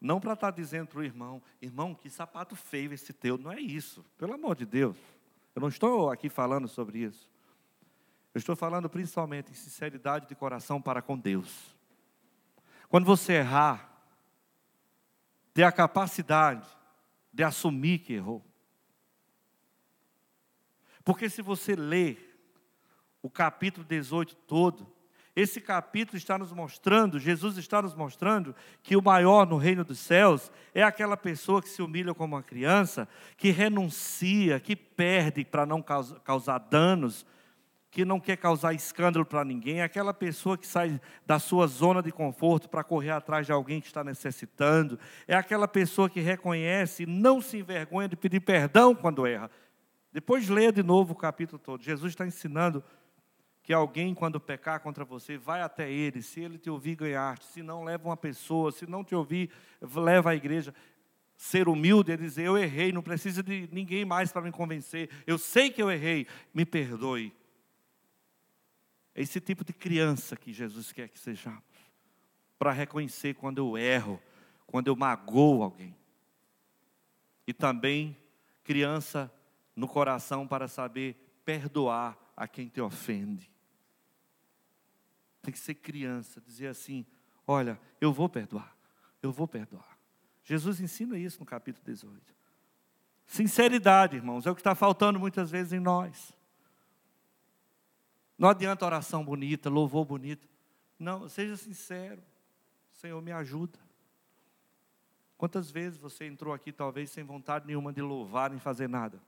Não 0.00 0.20
para 0.20 0.34
estar 0.34 0.52
tá 0.52 0.56
dizendo 0.56 0.88
para 0.88 0.98
o 0.98 1.04
irmão, 1.04 1.40
irmão, 1.62 1.94
que 1.94 2.10
sapato 2.10 2.54
feio 2.54 2.92
esse 2.92 3.12
teu, 3.12 3.38
não 3.38 3.50
é 3.50 3.60
isso. 3.60 4.04
Pelo 4.18 4.34
amor 4.34 4.54
de 4.54 4.66
Deus. 4.66 4.98
Eu 5.54 5.60
não 5.60 5.68
estou 5.68 6.10
aqui 6.10 6.28
falando 6.28 6.68
sobre 6.68 6.98
isso. 6.98 7.30
Eu 8.34 8.40
estou 8.40 8.56
falando 8.56 8.90
principalmente 8.90 9.52
em 9.52 9.54
sinceridade 9.54 10.26
de 10.26 10.34
coração 10.34 10.82
para 10.82 11.00
com 11.00 11.16
Deus. 11.16 11.72
Quando 12.88 13.04
você 13.04 13.34
errar, 13.34 13.94
ter 15.52 15.62
a 15.62 15.70
capacidade 15.70 16.66
de 17.32 17.44
assumir 17.44 18.00
que 18.00 18.14
errou. 18.14 18.44
Porque 21.04 21.30
se 21.30 21.42
você 21.42 21.76
ler 21.76 22.36
o 23.22 23.30
capítulo 23.30 23.86
18 23.86 24.34
todo, 24.34 24.92
esse 25.36 25.60
capítulo 25.60 26.16
está 26.16 26.36
nos 26.36 26.52
mostrando, 26.52 27.20
Jesus 27.20 27.56
está 27.56 27.82
nos 27.82 27.94
mostrando 27.94 28.54
que 28.82 28.96
o 28.96 29.02
maior 29.02 29.46
no 29.46 29.56
reino 29.56 29.84
dos 29.84 29.98
céus 29.98 30.50
é 30.74 30.82
aquela 30.82 31.16
pessoa 31.16 31.62
que 31.62 31.68
se 31.68 31.82
humilha 31.82 32.14
como 32.14 32.34
uma 32.34 32.42
criança, 32.42 33.08
que 33.36 33.50
renuncia, 33.50 34.58
que 34.58 34.74
perde 34.74 35.44
para 35.44 35.64
não 35.64 35.82
causar 35.82 36.58
danos, 36.58 37.26
que 37.94 38.04
não 38.04 38.18
quer 38.18 38.36
causar 38.36 38.74
escândalo 38.74 39.24
para 39.24 39.44
ninguém, 39.44 39.80
aquela 39.80 40.12
pessoa 40.12 40.58
que 40.58 40.66
sai 40.66 41.00
da 41.24 41.38
sua 41.38 41.68
zona 41.68 42.02
de 42.02 42.10
conforto 42.10 42.68
para 42.68 42.82
correr 42.82 43.10
atrás 43.10 43.46
de 43.46 43.52
alguém 43.52 43.80
que 43.80 43.86
está 43.86 44.02
necessitando, 44.02 44.98
é 45.28 45.36
aquela 45.36 45.68
pessoa 45.68 46.10
que 46.10 46.18
reconhece 46.18 47.04
e 47.04 47.06
não 47.06 47.40
se 47.40 47.58
envergonha 47.58 48.08
de 48.08 48.16
pedir 48.16 48.40
perdão 48.40 48.96
quando 48.96 49.24
erra. 49.24 49.48
Depois 50.12 50.48
leia 50.48 50.72
de 50.72 50.82
novo 50.82 51.12
o 51.12 51.16
capítulo 51.16 51.56
todo. 51.56 51.84
Jesus 51.84 52.10
está 52.10 52.26
ensinando 52.26 52.82
que 53.62 53.72
alguém, 53.72 54.12
quando 54.12 54.40
pecar 54.40 54.80
contra 54.80 55.04
você, 55.04 55.38
vai 55.38 55.62
até 55.62 55.88
ele. 55.88 56.20
Se 56.20 56.40
ele 56.40 56.58
te 56.58 56.68
ouvir, 56.68 56.96
ganhar-te. 56.96 57.44
Se 57.46 57.62
não, 57.62 57.84
leva 57.84 58.08
uma 58.08 58.16
pessoa. 58.16 58.72
Se 58.72 58.90
não 58.90 59.04
te 59.04 59.14
ouvir, 59.14 59.50
leva 59.80 60.30
a 60.30 60.34
igreja. 60.34 60.74
Ser 61.36 61.68
humilde 61.68 62.10
é 62.10 62.16
dizer: 62.16 62.42
Eu 62.42 62.58
errei, 62.58 62.90
não 62.90 63.02
precisa 63.02 63.40
de 63.40 63.68
ninguém 63.70 64.04
mais 64.04 64.32
para 64.32 64.42
me 64.42 64.50
convencer. 64.50 65.08
Eu 65.24 65.38
sei 65.38 65.70
que 65.70 65.80
eu 65.80 65.92
errei, 65.92 66.26
me 66.52 66.64
perdoe. 66.64 67.32
É 69.14 69.22
esse 69.22 69.40
tipo 69.40 69.64
de 69.64 69.72
criança 69.72 70.36
que 70.36 70.52
Jesus 70.52 70.92
quer 70.92 71.08
que 71.08 71.18
sejamos. 71.18 71.62
Para 72.58 72.72
reconhecer 72.72 73.34
quando 73.34 73.58
eu 73.58 73.78
erro, 73.78 74.20
quando 74.66 74.88
eu 74.88 74.96
magoo 74.96 75.62
alguém. 75.62 75.96
E 77.46 77.52
também 77.52 78.16
criança 78.64 79.32
no 79.76 79.86
coração 79.86 80.46
para 80.46 80.66
saber 80.66 81.14
perdoar 81.44 82.18
a 82.36 82.48
quem 82.48 82.68
te 82.68 82.80
ofende. 82.80 83.50
Tem 85.42 85.52
que 85.52 85.58
ser 85.58 85.74
criança, 85.74 86.40
dizer 86.40 86.68
assim: 86.68 87.06
olha, 87.46 87.78
eu 88.00 88.12
vou 88.12 88.28
perdoar, 88.28 88.76
eu 89.22 89.30
vou 89.30 89.46
perdoar. 89.46 89.98
Jesus 90.42 90.80
ensina 90.80 91.18
isso 91.18 91.38
no 91.40 91.46
capítulo 91.46 91.84
18. 91.84 92.34
Sinceridade, 93.26 94.16
irmãos, 94.16 94.46
é 94.46 94.50
o 94.50 94.54
que 94.54 94.60
está 94.60 94.74
faltando 94.74 95.18
muitas 95.18 95.50
vezes 95.50 95.72
em 95.72 95.80
nós. 95.80 96.34
Não 98.38 98.48
adianta 98.48 98.84
oração 98.84 99.24
bonita, 99.24 99.70
louvor 99.70 100.04
bonito. 100.04 100.48
Não, 100.98 101.28
seja 101.28 101.56
sincero. 101.56 102.22
Senhor, 102.92 103.20
me 103.20 103.32
ajuda. 103.32 103.78
Quantas 105.36 105.70
vezes 105.70 105.98
você 105.98 106.26
entrou 106.26 106.54
aqui, 106.54 106.72
talvez, 106.72 107.10
sem 107.10 107.24
vontade 107.24 107.66
nenhuma 107.66 107.92
de 107.92 108.00
louvar 108.00 108.50
nem 108.50 108.58
fazer 108.58 108.88
nada? 108.88 109.20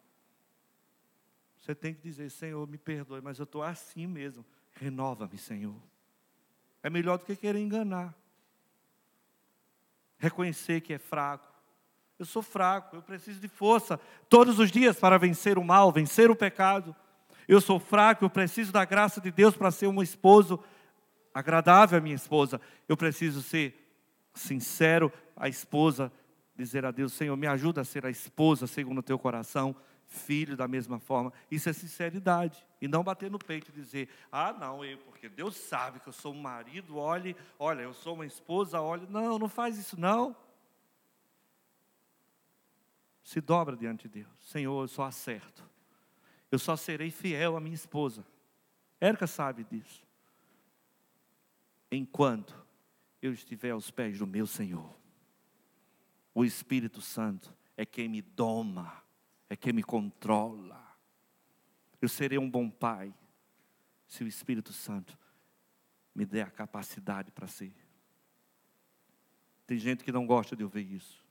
Você 1.59 1.75
tem 1.75 1.93
que 1.93 2.01
dizer, 2.01 2.31
Senhor, 2.31 2.67
me 2.69 2.79
perdoe, 2.79 3.21
mas 3.21 3.39
eu 3.39 3.45
estou 3.45 3.63
assim 3.63 4.07
mesmo. 4.07 4.45
Renova-me, 4.75 5.37
Senhor. 5.37 5.75
É 6.83 6.89
melhor 6.89 7.19
do 7.19 7.25
que 7.25 7.35
querer 7.35 7.59
enganar. 7.59 8.15
Reconhecer 10.19 10.81
que 10.81 10.93
é 10.93 10.99
fraco. 10.99 11.53
Eu 12.19 12.25
sou 12.25 12.43
fraco, 12.43 12.97
eu 12.97 13.03
preciso 13.03 13.41
de 13.41 13.49
força 13.49 14.01
todos 14.29 14.59
os 14.59 14.71
dias 14.71 14.99
para 14.99 15.19
vencer 15.19 15.59
o 15.59 15.65
mal, 15.65 15.93
vencer 15.93 16.31
o 16.31 16.37
pecado. 16.37 16.95
Eu 17.49 17.61
sou 17.61 17.79
fraco, 17.79 18.25
eu 18.25 18.31
preciso 18.31 18.73
da 18.73 18.85
graça 18.85 19.21
de 19.21 19.31
Deus 19.31 19.57
para 19.57 19.71
ser 19.71 19.87
um 19.87 20.03
esposo 20.03 20.63
agradável 21.33 21.99
à 21.99 22.01
minha 22.01 22.15
esposa. 22.15 22.61
Eu 22.89 22.97
preciso 22.97 23.43
ser 23.43 23.75
sincero 24.35 25.13
à 25.37 25.49
esposa, 25.49 26.13
dizer 26.57 26.85
a 26.85 26.91
Deus: 26.91 27.13
Senhor, 27.13 27.37
me 27.37 27.47
ajuda 27.47 27.83
a 27.83 27.85
ser 27.85 28.05
a 28.05 28.11
esposa 28.11 28.67
segundo 28.67 28.99
o 28.99 29.03
teu 29.03 29.19
coração, 29.19 29.77
filho 30.07 30.57
da 30.57 30.67
mesma 30.67 30.99
forma. 30.99 31.33
Isso 31.51 31.69
é 31.69 31.73
sinceridade. 31.73 32.67
E 32.81 32.89
não 32.89 33.05
bater 33.05 33.31
no 33.31 33.39
peito 33.39 33.71
e 33.71 33.75
dizer: 33.75 34.09
Ah, 34.31 34.53
não, 34.53 34.85
eu, 34.85 34.99
porque 34.99 35.29
Deus 35.29 35.57
sabe 35.57 36.01
que 36.01 36.09
eu 36.09 36.13
sou 36.13 36.33
um 36.33 36.41
marido, 36.41 36.97
olhe, 36.97 37.37
olha, 37.59 37.83
eu 37.83 37.95
sou 37.95 38.15
uma 38.15 38.27
esposa, 38.27 38.81
olhe. 38.81 39.07
Não, 39.09 39.39
não 39.39 39.49
faz 39.49 39.79
isso 39.79 39.99
não. 39.99 40.35
Se 43.23 43.41
dobra 43.41 43.77
diante 43.77 44.09
de 44.09 44.23
Deus. 44.23 44.39
Senhor, 44.41 44.83
eu 44.83 44.89
só 44.89 45.05
acerto 45.05 45.76
eu 46.51 46.59
só 46.59 46.77
serei 46.77 47.11
fiel 47.11 47.57
à 47.57 47.61
minha 47.61 47.75
esposa. 47.75 48.25
Érica 49.01 49.27
sabe 49.27 49.65
disso. 49.65 50.07
Enquanto 51.91 52.57
eu 53.21 53.33
estiver 53.33 53.71
aos 53.71 53.91
pés 53.91 54.19
do 54.19 54.27
meu 54.27 54.47
Senhor, 54.47 54.95
o 56.35 56.45
Espírito 56.45 57.01
Santo 57.01 57.55
é 57.77 57.85
quem 57.85 58.09
me 58.09 58.23
doma, 58.23 59.03
é 59.49 59.57
quem 59.57 59.73
me 59.73 59.83
controla. 59.83 60.85
Eu 62.01 62.09
serei 62.09 62.39
um 62.39 62.51
bom 62.51 62.69
pai 62.69 63.15
se 64.07 64.23
o 64.23 64.27
Espírito 64.27 64.73
Santo 64.73 65.19
me 66.15 66.25
der 66.25 66.47
a 66.47 66.51
capacidade 66.51 67.31
para 67.31 67.47
ser. 67.47 67.75
Tem 69.67 69.79
gente 69.79 70.05
que 70.05 70.13
não 70.13 70.27
gosta 70.27 70.55
de 70.55 70.63
ouvir 70.63 70.91
isso, 70.93 71.25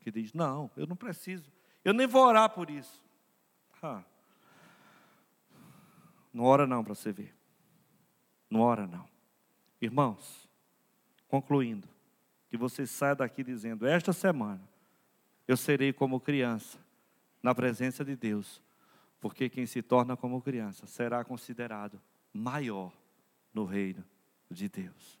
que 0.00 0.10
diz: 0.10 0.32
Não, 0.32 0.70
eu 0.76 0.86
não 0.86 0.96
preciso, 0.96 1.50
eu 1.84 1.92
nem 1.92 2.06
vou 2.06 2.24
orar 2.26 2.50
por 2.50 2.68
isso. 2.68 3.02
Ah, 3.82 4.04
não 6.38 6.44
ora 6.44 6.68
não 6.68 6.84
para 6.84 6.94
você 6.94 7.10
ver. 7.10 7.34
Não 8.48 8.60
ora 8.60 8.86
não. 8.86 9.08
Irmãos, 9.80 10.48
concluindo, 11.26 11.88
que 12.48 12.56
você 12.56 12.86
saia 12.86 13.16
daqui 13.16 13.42
dizendo: 13.42 13.84
esta 13.84 14.12
semana 14.12 14.62
eu 15.48 15.56
serei 15.56 15.92
como 15.92 16.20
criança 16.20 16.78
na 17.42 17.52
presença 17.56 18.04
de 18.04 18.14
Deus, 18.14 18.62
porque 19.20 19.48
quem 19.48 19.66
se 19.66 19.82
torna 19.82 20.16
como 20.16 20.40
criança 20.40 20.86
será 20.86 21.24
considerado 21.24 22.00
maior 22.32 22.92
no 23.52 23.64
reino 23.64 24.04
de 24.48 24.68
Deus. 24.68 25.18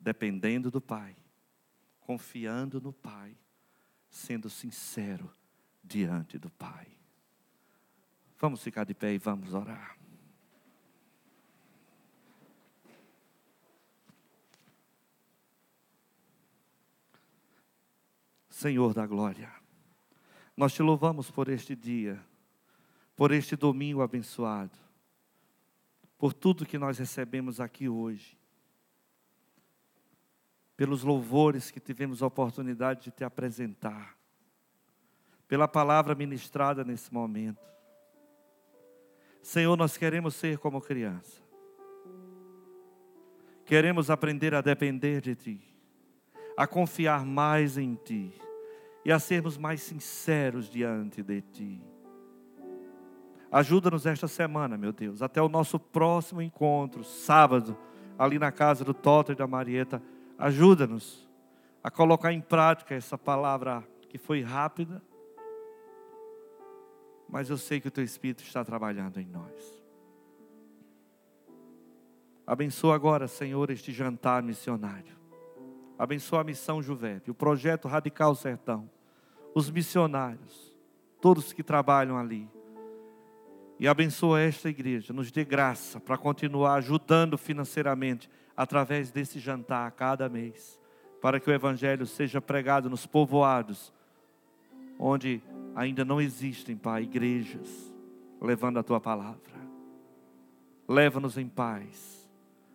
Dependendo 0.00 0.70
do 0.70 0.80
Pai, 0.80 1.14
confiando 2.00 2.80
no 2.80 2.90
Pai, 2.94 3.36
sendo 4.08 4.48
sincero 4.48 5.30
diante 5.84 6.38
do 6.38 6.48
Pai. 6.48 6.86
Vamos 8.38 8.62
ficar 8.62 8.84
de 8.84 8.94
pé 8.94 9.12
e 9.12 9.18
vamos 9.18 9.52
orar. 9.52 10.01
Senhor 18.62 18.94
da 18.94 19.04
glória. 19.04 19.52
Nós 20.56 20.72
te 20.72 20.82
louvamos 20.84 21.32
por 21.32 21.48
este 21.48 21.74
dia, 21.74 22.24
por 23.16 23.32
este 23.32 23.56
domingo 23.56 24.02
abençoado, 24.02 24.78
por 26.16 26.32
tudo 26.32 26.64
que 26.64 26.78
nós 26.78 26.96
recebemos 26.96 27.58
aqui 27.58 27.88
hoje, 27.88 28.38
pelos 30.76 31.02
louvores 31.02 31.72
que 31.72 31.80
tivemos 31.80 32.22
a 32.22 32.26
oportunidade 32.26 33.06
de 33.06 33.10
te 33.10 33.24
apresentar, 33.24 34.16
pela 35.48 35.66
palavra 35.66 36.14
ministrada 36.14 36.84
nesse 36.84 37.12
momento. 37.12 37.68
Senhor, 39.42 39.76
nós 39.76 39.96
queremos 39.96 40.36
ser 40.36 40.58
como 40.58 40.80
criança, 40.80 41.42
queremos 43.64 44.08
aprender 44.08 44.54
a 44.54 44.60
depender 44.60 45.20
de 45.20 45.34
Ti, 45.34 45.76
a 46.56 46.64
confiar 46.64 47.26
mais 47.26 47.76
em 47.76 47.96
Ti 47.96 48.32
e 49.04 49.10
a 49.10 49.18
sermos 49.18 49.56
mais 49.56 49.82
sinceros 49.82 50.68
diante 50.68 51.22
de 51.22 51.40
Ti. 51.40 51.82
Ajuda-nos 53.50 54.06
esta 54.06 54.26
semana, 54.26 54.78
meu 54.78 54.92
Deus, 54.92 55.20
até 55.20 55.42
o 55.42 55.48
nosso 55.48 55.78
próximo 55.78 56.40
encontro, 56.40 57.04
sábado, 57.04 57.76
ali 58.18 58.38
na 58.38 58.50
casa 58.50 58.84
do 58.84 58.94
Toto 58.94 59.32
e 59.32 59.34
da 59.34 59.46
Marieta. 59.46 60.02
Ajuda-nos 60.38 61.28
a 61.82 61.90
colocar 61.90 62.32
em 62.32 62.40
prática 62.40 62.94
essa 62.94 63.18
palavra 63.18 63.86
que 64.08 64.16
foi 64.16 64.40
rápida, 64.40 65.02
mas 67.28 67.50
eu 67.50 67.58
sei 67.58 67.80
que 67.80 67.88
o 67.88 67.90
Teu 67.90 68.04
Espírito 68.04 68.42
está 68.42 68.64
trabalhando 68.64 69.18
em 69.20 69.26
nós. 69.26 69.82
Abençoa 72.46 72.94
agora, 72.94 73.28
Senhor, 73.28 73.70
este 73.70 73.92
jantar 73.92 74.42
missionário. 74.42 75.21
Abençoa 76.02 76.40
a 76.40 76.44
missão 76.44 76.82
Juvete, 76.82 77.30
o 77.30 77.34
projeto 77.34 77.86
Radical 77.86 78.34
Sertão, 78.34 78.90
os 79.54 79.70
missionários, 79.70 80.76
todos 81.20 81.52
que 81.52 81.62
trabalham 81.62 82.18
ali. 82.18 82.50
E 83.78 83.86
abençoa 83.86 84.40
esta 84.40 84.68
igreja, 84.68 85.12
nos 85.12 85.30
dê 85.30 85.44
graça 85.44 86.00
para 86.00 86.18
continuar 86.18 86.74
ajudando 86.74 87.38
financeiramente 87.38 88.28
através 88.56 89.12
desse 89.12 89.38
jantar 89.38 89.86
a 89.86 89.92
cada 89.92 90.28
mês, 90.28 90.76
para 91.20 91.38
que 91.38 91.48
o 91.48 91.54
Evangelho 91.54 92.04
seja 92.04 92.40
pregado 92.40 92.90
nos 92.90 93.06
povoados, 93.06 93.94
onde 94.98 95.40
ainda 95.72 96.04
não 96.04 96.20
existem, 96.20 96.76
Pai, 96.76 97.04
igrejas 97.04 97.94
levando 98.40 98.80
a 98.80 98.82
tua 98.82 99.00
palavra. 99.00 99.38
Leva-nos 100.88 101.38
em 101.38 101.46
paz 101.46 102.28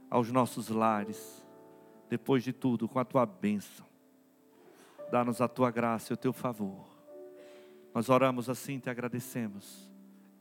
aos 0.10 0.32
nossos 0.32 0.70
lares 0.70 1.46
depois 2.10 2.44
de 2.44 2.54
tudo, 2.54 2.88
com 2.88 3.00
a 3.00 3.06
tua 3.06 3.26
bênção. 3.26 3.86
Dá-nos 5.12 5.42
a 5.42 5.48
tua 5.48 5.72
graça 5.72 6.12
e 6.12 6.16
o 6.16 6.18
teu 6.18 6.34
favor. 6.34 6.86
Nós 7.94 8.10
oramos 8.10 8.50
assim, 8.50 8.80
te 8.80 8.90
agradecemos. 8.90 9.90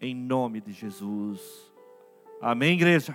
Em 0.00 0.14
nome 0.14 0.60
de 0.60 0.72
Jesus. 0.72 1.40
Amém, 2.40 2.74
igreja. 2.74 3.14